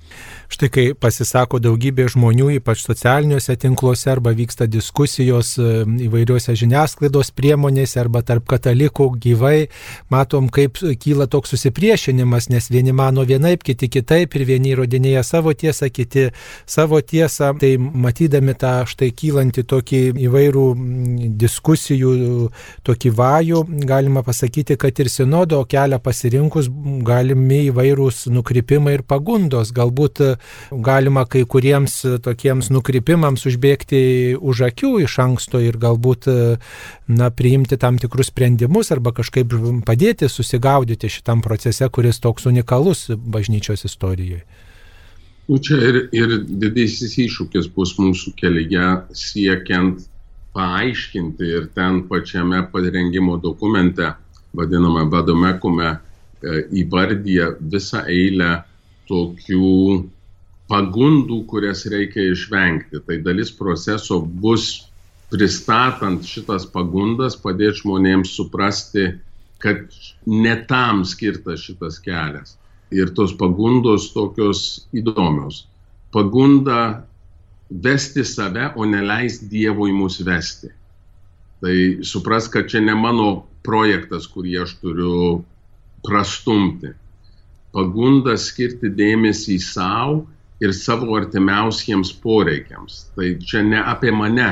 Štai 0.52 0.67
kai 0.67 0.84
pasisako 1.00 1.62
daugybė 1.63 2.10
žmonių, 2.12 2.50
ypač 2.58 2.82
socialiniuose 2.84 3.54
tinkluose, 3.56 4.10
arba 4.12 4.34
vyksta 4.36 4.65
diskusijos 4.67 5.54
e, 5.56 5.67
įvairiuose 6.10 6.52
žiniasklaidos 6.60 7.30
priemonėse, 7.38 7.96
arba 8.02 8.20
tarp 8.28 8.50
katalikų 8.52 9.08
gyvai, 9.24 9.70
matom, 10.12 10.50
kaip 10.52 10.82
kyla 11.00 11.30
toks 11.32 11.54
susipriešinimas, 11.56 12.50
nes 12.52 12.67
vieni 12.74 12.91
mano 12.91 13.24
vienaip, 13.30 13.63
kiti 13.63 13.88
kitaip, 13.94 14.36
ir 14.36 14.44
vieni 14.50 14.74
įrodinėja 14.74 15.24
savo 15.24 15.54
tiesą, 15.56 15.88
kiti 15.88 16.28
savo 16.67 17.00
tiesą. 17.00 17.54
Tai 17.62 17.72
matydami 17.80 18.58
tą 18.60 18.74
štai 18.91 19.13
kylantį 19.15 19.63
tokį 19.72 20.04
įvairių 20.28 20.65
diskusijų, 21.46 22.12
tokį 22.84 23.13
vajų, 23.22 23.63
galima 23.88 24.26
pasakyti, 24.28 24.76
kad 24.76 25.00
ir 25.00 25.13
sinodo 25.15 25.63
kelią 25.63 26.02
pasirinkus 26.04 26.67
galimi 27.22 27.68
įvairūs 27.70 28.26
nukrypimai 28.34 28.98
ir 28.98 29.04
pagundos. 29.06 29.72
Galbūt 29.76 30.24
galima 30.72 31.26
kai 31.30 31.44
kuriems 31.46 32.02
tokiems 32.26 32.72
nukrypimams 32.74 33.46
užbėgti 33.50 34.02
už 34.40 34.66
akių 34.72 34.94
iš 35.06 35.20
anksto 35.22 35.62
ir 35.62 35.78
galbūt 35.82 36.30
na, 37.12 37.30
priimti 37.30 37.78
tam 37.78 38.00
tikrus 38.02 38.32
sprendimus 38.32 38.92
arba 38.92 39.14
kažkaip 39.14 39.54
padėti 39.86 40.30
susigaudyti 40.30 41.12
šitam 41.12 41.44
procese, 41.46 41.88
kuris 41.90 42.22
toks 42.24 42.50
unikalus 42.50 43.10
bažnyčios 43.12 43.86
istorijoje. 43.86 44.44
Nu, 45.50 45.58
čia 45.60 45.82
ir, 45.84 45.98
ir 46.16 46.38
didysis 46.46 47.18
iššūkis 47.20 47.68
bus 47.76 47.98
mūsų 48.00 48.32
kelyje 48.40 48.86
siekiant 49.18 50.06
paaiškinti 50.56 51.50
ir 51.58 51.68
ten 51.76 52.06
pačiame 52.08 52.62
parengimo 52.72 53.38
dokumente, 53.42 54.14
vadiname 54.56 55.04
vadomekume, 55.12 55.90
e, 55.92 56.11
įvardyja 56.44 57.52
visą 57.72 58.04
eilę 58.10 58.52
tokių 59.10 59.72
pagundų, 60.72 61.42
kurias 61.52 61.84
reikia 61.92 62.32
išvengti. 62.32 63.02
Tai 63.06 63.20
dalis 63.26 63.52
proceso 63.52 64.22
bus 64.22 64.88
pristatant 65.32 66.26
šitas 66.28 66.66
pagundas, 66.68 67.38
padėti 67.40 67.84
žmonėms 67.84 68.34
suprasti, 68.36 69.12
kad 69.62 69.86
ne 70.28 70.56
tam 70.68 71.06
skirtas 71.08 71.64
šitas 71.68 72.00
kelias. 72.04 72.58
Ir 72.92 73.14
tos 73.16 73.32
pagundos 73.40 74.10
tokios 74.16 74.88
įdomios. 74.92 75.66
Pagunda 76.12 77.06
vesti 77.72 78.26
save, 78.28 78.74
o 78.76 78.84
neleis 78.84 79.40
Dievui 79.48 79.94
mus 79.96 80.20
vesti. 80.28 80.72
Tai 81.62 81.76
supras, 82.04 82.50
kad 82.52 82.68
čia 82.68 82.82
ne 82.84 82.96
mano 82.98 83.46
projektas, 83.64 84.26
kurį 84.28 84.58
aš 84.66 84.76
turiu 84.82 85.16
prastumti. 86.06 86.94
Pagunda 87.72 88.36
skirti 88.40 88.92
dėmesį 88.92 89.58
savo 89.64 90.26
ir 90.62 90.74
savo 90.76 91.16
artimiausiems 91.18 92.12
poreikiams. 92.24 93.06
Tai 93.16 93.30
čia 93.48 93.64
ne 93.66 93.80
apie 93.94 94.12
mane 94.12 94.50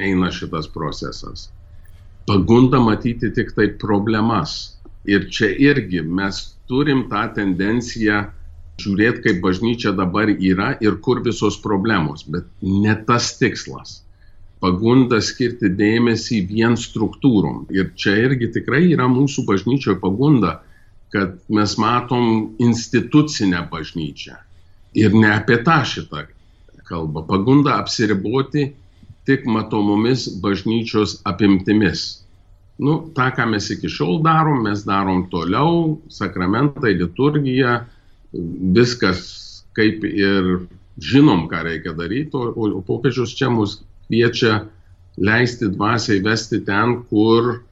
eina 0.00 0.30
šitas 0.32 0.68
procesas. 0.72 1.50
Pagunda 2.26 2.80
matyti 2.80 3.32
tik 3.34 3.52
tai 3.56 3.68
problemas. 3.78 4.78
Ir 5.04 5.26
čia 5.34 5.50
irgi 5.58 6.04
mes 6.06 6.38
turim 6.70 7.08
tą 7.10 7.26
tendenciją 7.34 8.22
žiūrėti, 8.82 9.22
kaip 9.26 9.40
bažnyčia 9.42 9.92
dabar 9.98 10.30
yra 10.32 10.72
ir 10.80 10.96
kur 11.04 11.20
visos 11.24 11.58
problemos, 11.60 12.22
bet 12.22 12.46
ne 12.62 12.94
tas 13.06 13.32
tikslas. 13.38 14.00
Pagunda 14.62 15.18
skirti 15.20 15.72
dėmesį 15.74 16.38
vien 16.46 16.76
struktūrom. 16.78 17.66
Ir 17.74 17.90
čia 17.98 18.14
irgi 18.28 18.52
tikrai 18.54 18.84
yra 18.94 19.08
mūsų 19.10 19.42
bažnyčioje 19.48 19.98
pagunda, 20.02 20.60
kad 21.12 21.36
mes 21.52 21.76
matom 21.78 22.56
institucinę 22.62 23.66
bažnyčią 23.70 24.38
Ir 24.94 25.14
ne 25.16 25.30
apie 25.32 25.56
tą 25.64 25.80
šitą 25.88 26.26
kalbą. 26.84 27.22
Pagunda 27.24 27.78
apsiriboti 27.80 28.72
tik 29.26 29.46
matomomis 29.48 30.26
bažnyčios 30.42 31.22
apimtimis. 31.24 32.02
Nu, 32.82 32.98
tą, 33.16 33.30
ką 33.36 33.46
mes 33.52 33.70
iki 33.72 33.88
šiol 33.88 34.20
darom, 34.24 34.64
mes 34.66 34.82
darom 34.84 35.26
toliau, 35.32 36.00
sakramentai, 36.12 36.92
liturgija, 36.98 37.84
viskas 38.76 39.22
kaip 39.76 40.04
ir 40.04 40.66
žinom, 41.00 41.46
ką 41.48 41.62
reikia 41.68 41.94
daryti, 41.96 42.36
o, 42.36 42.68
o 42.80 42.80
popiežius 42.84 43.32
čia 43.38 43.48
mus 43.52 43.78
kviečia 44.08 44.66
leisti 45.16 45.70
dvasiai 45.72 46.20
vesti 46.24 46.60
ten, 46.66 46.98
kur 47.08 47.62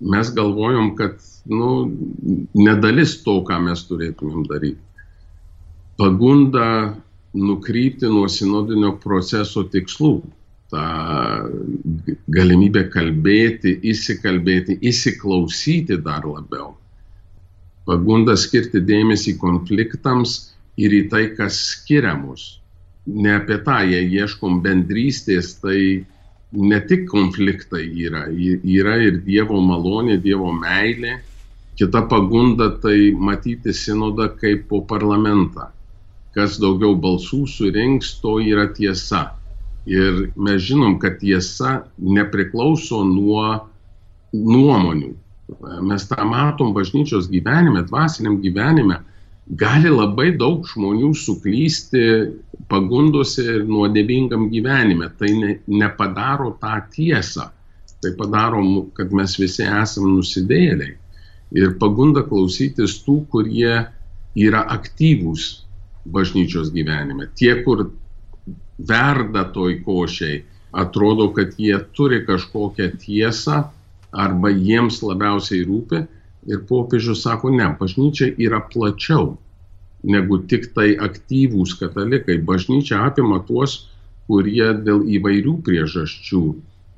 mes 0.00 0.30
galvojom, 0.34 0.94
kad 0.98 1.20
nu, 1.48 1.90
nedalis 2.56 3.18
to, 3.24 3.40
ką 3.46 3.60
mes 3.66 3.84
turėtumėm 3.88 4.48
daryti 4.50 4.80
pagunda 5.96 6.96
nukrypti 7.34 8.06
nuo 8.06 8.28
sinodinio 8.30 8.94
proceso 9.02 9.64
tikslų. 9.70 10.14
Ta 10.72 10.84
galimybė 12.34 12.88
kalbėti, 12.90 13.76
įsikalbėti, 13.92 14.78
įsiklausyti 14.82 16.00
dar 16.02 16.26
labiau. 16.26 16.72
Pagunda 17.86 18.34
skirti 18.40 18.80
dėmesį 18.82 19.36
konfliktams 19.38 20.54
ir 20.80 20.94
į 20.96 21.02
tai, 21.12 21.24
kas 21.36 21.60
skiria 21.74 22.14
mus. 22.18 22.58
Ne 23.06 23.36
apie 23.36 23.60
tą, 23.62 23.82
jei 23.84 24.08
ieškom 24.16 24.62
bendrystės, 24.64 25.52
tai 25.60 26.06
ne 26.54 26.80
tik 26.88 27.08
konfliktai 27.10 27.84
yra, 28.06 28.26
yra 28.30 28.98
ir 29.02 29.20
Dievo 29.26 29.60
malonė, 29.60 30.18
Dievo 30.22 30.52
meilė. 30.56 31.18
Kita 31.74 32.04
pagunda 32.06 32.70
tai 32.82 33.10
matyti 33.18 33.74
sinodą 33.74 34.28
kaip 34.38 34.68
po 34.70 34.84
parlamentą 34.86 35.72
kas 36.34 36.58
daugiau 36.58 36.96
balsų 36.98 37.44
surinks, 37.48 38.16
to 38.22 38.38
yra 38.42 38.66
tiesa. 38.74 39.28
Ir 39.86 40.28
mes 40.34 40.62
žinom, 40.64 40.98
kad 41.00 41.20
tiesa 41.20 41.84
nepriklauso 42.00 43.02
nuo 43.06 43.68
nuomonių. 44.34 45.12
Mes 45.84 46.06
tą 46.08 46.24
matom 46.26 46.72
bažnyčios 46.74 47.28
gyvenime, 47.30 47.84
dvasiniam 47.86 48.40
gyvenime. 48.42 49.02
Gali 49.44 49.90
labai 49.92 50.30
daug 50.40 50.64
žmonių 50.64 51.10
suklysti 51.20 52.04
pagundose 52.70 53.44
ir 53.44 53.66
nuodėmingam 53.68 54.48
gyvenime. 54.52 55.10
Tai 55.18 55.28
ne, 55.36 55.58
nepadaro 55.68 56.54
tą 56.62 56.78
tiesą. 56.94 57.50
Tai 58.00 58.12
padaro, 58.16 58.62
kad 58.96 59.12
mes 59.12 59.36
visi 59.40 59.66
esame 59.68 60.14
nusidėliai. 60.14 60.96
Ir 61.54 61.76
pagunda 61.80 62.24
klausytis 62.24 62.96
tų, 63.04 63.20
kurie 63.30 63.84
yra 64.34 64.64
aktyvūs 64.74 65.50
bažnyčios 66.04 66.72
gyvenime. 66.72 67.28
Tie, 67.36 67.52
kur 67.64 67.90
verda 68.78 69.44
toj 69.52 69.78
košiai, 69.84 70.42
atrodo, 70.72 71.28
kad 71.36 71.54
jie 71.60 71.76
turi 71.94 72.24
kažkokią 72.26 72.90
tiesą 73.04 73.62
arba 74.12 74.50
jiems 74.50 75.02
labiausiai 75.04 75.64
rūpi. 75.68 76.04
Ir 76.50 76.64
popiežius 76.68 77.24
sako, 77.24 77.50
ne, 77.54 77.70
bažnyčia 77.78 78.32
yra 78.46 78.60
plačiau 78.72 79.34
negu 80.04 80.38
tik 80.50 80.70
tai 80.76 80.92
aktyvūs 81.00 81.78
katalikai. 81.80 82.36
Bažnyčia 82.44 83.00
apima 83.06 83.40
tuos, 83.48 83.78
kurie 84.28 84.74
dėl 84.84 85.06
įvairių 85.16 85.56
priežasčių 85.64 86.42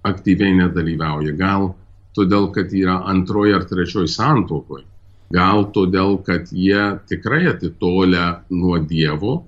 aktyviai 0.07 0.57
nedalyvauja. 0.59 1.37
Gal 1.39 1.73
todėl, 2.19 2.51
kad 2.55 2.75
yra 2.75 3.01
antroji 3.07 3.55
ar 3.55 3.67
trečioji 3.71 4.11
santokoje 4.11 4.87
Gal 5.35 5.64
todėl, 5.75 6.20
kad 6.23 6.53
jie 6.55 6.83
tikrai 7.11 7.49
atitolia 7.51 8.43
nuo 8.51 8.79
Dievo, 8.79 9.41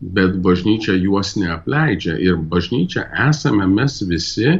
bet 0.00 0.36
bažnyčia 0.44 0.98
juos 1.00 1.32
neapleidžia. 1.40 2.18
Ir 2.20 2.36
bažnyčia 2.36 3.06
esame 3.30 3.66
mes 3.70 3.96
visi 4.04 4.58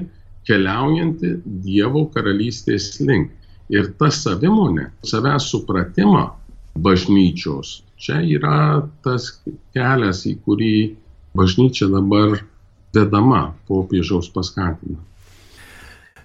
keliaujanti 0.48 1.34
Dievo 1.44 2.06
karalystės 2.14 2.94
link. 3.04 3.34
Ir 3.72 3.92
ta 3.98 4.10
savimonė, 4.12 4.90
savęs 5.08 5.48
supratimą 5.52 6.26
bažnyčios, 6.84 7.78
čia 7.96 8.20
yra 8.20 8.82
tas 9.04 9.30
kelias, 9.72 10.24
į 10.28 10.34
kurį 10.44 10.74
bažnyčia 11.38 11.88
dabar 11.92 12.36
vedama 12.92 13.46
popiežiaus 13.68 14.28
paskatina. 14.34 14.98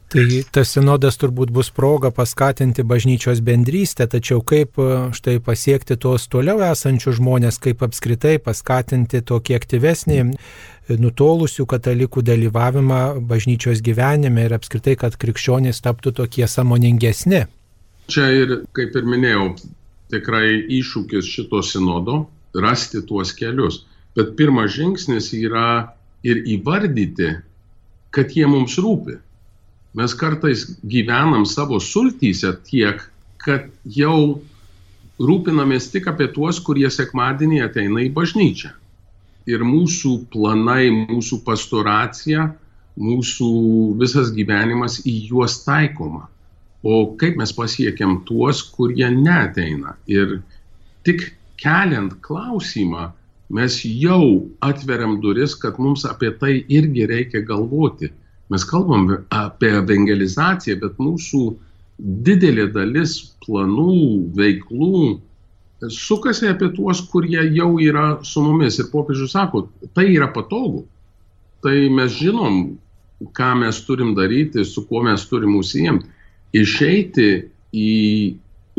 Tai 0.07 0.23
tas 0.55 0.69
sinodas 0.71 1.17
turbūt 1.19 1.49
bus 1.51 1.67
proga 1.75 2.13
paskatinti 2.15 2.85
bažnyčios 2.87 3.41
bendrystę, 3.43 4.05
tačiau 4.07 4.39
kaip 4.39 4.79
e, 4.79 4.85
štai 5.11 5.41
pasiekti 5.43 5.97
tuos 5.99 6.29
toliau 6.31 6.61
esančius 6.63 7.17
žmonės, 7.17 7.57
kaip 7.59 7.83
apskritai 7.83 8.37
paskatinti 8.39 9.19
tokį 9.27 9.57
aktyvesnį 9.57 10.19
e, 10.21 10.29
nutolusių 11.03 11.67
katalikų 11.73 12.23
dalyvavimą 12.29 13.01
bažnyčios 13.27 13.83
gyvenime 13.83 14.47
ir 14.47 14.55
apskritai, 14.55 14.95
kad 15.03 15.19
krikščionys 15.19 15.83
taptų 15.83 16.15
tokie 16.21 16.47
samoningesni. 16.47 17.43
Čia 18.07 18.31
ir, 18.31 18.57
kaip 18.79 18.95
ir 18.95 19.11
minėjau, 19.11 19.51
tikrai 20.15 20.55
iššūkis 20.79 21.35
šito 21.35 21.59
sinodo 21.59 22.21
rasti 22.55 23.03
tuos 23.03 23.35
kelius. 23.35 23.83
Bet 24.15 24.37
pirmas 24.39 24.71
žingsnis 24.71 25.33
yra 25.35 25.91
ir 26.23 26.45
įvardyti, 26.47 27.33
kad 28.15 28.31
jie 28.31 28.47
mums 28.47 28.79
rūpi 28.79 29.19
Mes 29.97 30.13
kartais 30.13 30.67
gyvenam 30.85 31.45
savo 31.49 31.79
sultyse 31.81 32.51
tiek, 32.67 33.01
kad 33.41 33.71
jau 33.89 34.41
rūpinamės 35.17 35.89
tik 35.93 36.09
apie 36.11 36.27
tuos, 36.35 36.59
kurie 36.61 36.89
sekmadienį 36.93 37.63
ateina 37.65 38.03
į 38.05 38.11
bažnyčią. 38.13 38.69
Ir 39.49 39.63
mūsų 39.65 40.11
planai, 40.33 40.91
mūsų 40.93 41.39
pastoracija, 41.47 42.49
mūsų 42.99 43.49
visas 44.01 44.29
gyvenimas 44.35 44.99
į 45.07 45.15
juos 45.31 45.61
taikoma. 45.65 46.27
O 46.83 47.15
kaip 47.17 47.39
mes 47.39 47.53
pasiekiam 47.55 48.19
tuos, 48.27 48.61
kurie 48.75 49.09
neteina. 49.13 49.95
Ir 50.05 50.41
tik 51.07 51.31
keliant 51.57 52.19
klausimą, 52.21 53.09
mes 53.49 53.79
jau 53.87 54.45
atveriam 54.61 55.17
duris, 55.23 55.55
kad 55.57 55.79
mums 55.81 56.05
apie 56.05 56.33
tai 56.37 56.53
irgi 56.67 57.07
reikia 57.09 57.41
galvoti. 57.47 58.11
Mes 58.49 58.63
kalbam 58.63 59.09
apie 59.33 59.73
evangelizaciją, 59.81 60.77
bet 60.79 60.99
mūsų 61.03 61.41
didelė 62.27 62.69
dalis 62.71 63.17
planų, 63.43 63.95
veiklų 64.37 65.01
sukasi 65.91 66.47
apie 66.51 66.69
tuos, 66.75 67.01
kurie 67.11 67.41
jau 67.57 67.73
yra 67.83 68.19
su 68.25 68.43
mumis. 68.45 68.79
Ir 68.79 68.87
popiežius 68.93 69.35
sako, 69.35 69.67
tai 69.93 70.07
yra 70.13 70.29
patogu. 70.33 70.85
Tai 71.65 71.75
mes 71.93 72.15
žinom, 72.15 72.77
ką 73.35 73.51
mes 73.63 73.81
turim 73.85 74.13
daryti, 74.15 74.63
su 74.65 74.85
kuo 74.87 75.03
mes 75.03 75.25
turim 75.27 75.57
užsijimti. 75.59 76.07
Išeiti 76.55 77.29
į 77.75 77.93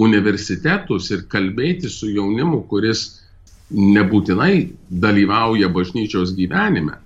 universitetus 0.00 1.10
ir 1.12 1.26
kalbėti 1.28 1.90
su 1.92 2.08
jaunimu, 2.08 2.62
kuris 2.70 3.04
nebūtinai 3.68 4.70
dalyvauja 4.88 5.68
bažnyčios 5.68 6.32
gyvenime 6.38 6.96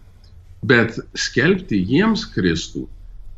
bet 0.66 0.98
skelbti 1.18 1.80
jiems 1.88 2.24
Kristų. 2.34 2.86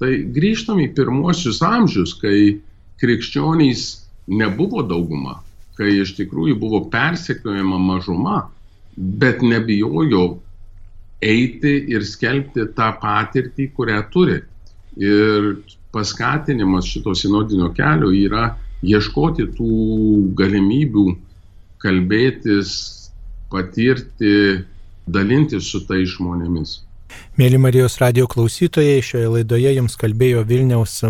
Tai 0.02 0.10
grįžtam 0.34 0.80
į 0.82 0.90
pirmuosius 0.96 1.62
amžius, 1.64 2.16
kai 2.20 2.60
krikščionys 3.00 3.84
nebuvo 4.28 4.82
dauguma, 4.86 5.38
kai 5.78 6.00
iš 6.02 6.14
tikrųjų 6.18 6.58
buvo 6.60 6.82
persekiojama 6.92 7.78
mažuma, 7.80 8.40
bet 8.96 9.42
nebijojo 9.42 10.24
eiti 11.24 11.74
ir 11.94 12.04
skelbti 12.06 12.68
tą 12.76 12.90
patirtį, 13.00 13.70
kurią 13.76 14.02
turi. 14.12 14.40
Ir 15.00 15.54
paskatinimas 15.94 16.86
šito 16.90 17.14
sinodinio 17.18 17.70
kelio 17.74 18.10
yra 18.14 18.52
ieškoti 18.84 19.48
tų 19.56 19.70
galimybių 20.38 21.06
kalbėtis, 21.82 22.74
patirti, 23.52 24.64
dalintis 25.06 25.68
su 25.70 25.82
tais 25.88 26.14
žmonėmis. 26.16 26.78
Mėly 27.40 27.58
Marijos 27.58 27.98
radio 28.02 28.28
klausytojai, 28.30 29.02
šioje 29.02 29.30
laidoje 29.38 29.72
jums 29.74 29.96
kalbėjo 30.00 30.44
Vilniaus 30.46 31.00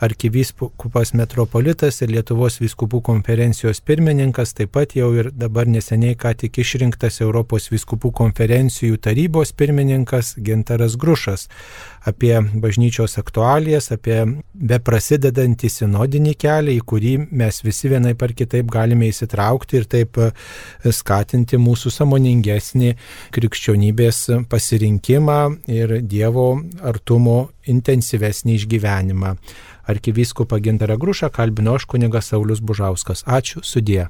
arkivyskupas 0.00 1.12
metropolitas 1.18 1.98
ir 2.02 2.12
Lietuvos 2.12 2.58
vyskupų 2.62 3.00
konferencijos 3.06 3.80
pirmininkas, 3.84 4.54
taip 4.54 4.72
pat 4.76 4.94
jau 4.98 5.10
ir 5.18 5.30
dabar 5.34 5.66
neseniai 5.70 6.16
ką 6.18 6.34
tik 6.38 6.60
išrinktas 6.62 7.20
Europos 7.24 7.68
vyskupų 7.72 8.12
konferencijų 8.20 9.00
tarybos 9.02 9.52
pirmininkas 9.58 10.36
Gintaras 10.44 10.96
Grušas 11.00 11.48
apie 12.08 12.34
bažnyčios 12.62 13.18
aktualijas, 13.20 13.90
apie 13.92 14.20
beprasidedantį 14.54 15.70
sinodinį 15.72 16.34
kelią, 16.38 16.76
į 16.78 16.84
kurį 16.88 17.14
mes 17.40 17.62
visi 17.66 17.90
vienai 17.92 18.14
par 18.18 18.32
kitaip 18.38 18.70
galime 18.72 19.10
įsitraukti 19.10 19.80
ir 19.80 19.88
taip 19.90 20.20
skatinti 20.94 21.58
mūsų 21.60 21.92
samoningesnį 21.98 22.94
krikščionybės 23.34 24.24
pasirinkimą 24.50 25.40
ir 25.74 25.98
Dievo 26.08 26.52
artumo 26.86 27.48
intensyvesnį 27.68 28.56
išgyvenimą. 28.62 29.34
Arkivyskupą 29.88 30.60
Gintarą 30.60 30.96
Grušą 31.00 31.30
kalbino 31.32 31.74
aš 31.74 31.88
kunigas 31.88 32.28
Saulis 32.28 32.60
Bužauskas. 32.60 33.24
Ačiū, 33.24 33.64
sudie. 33.64 34.08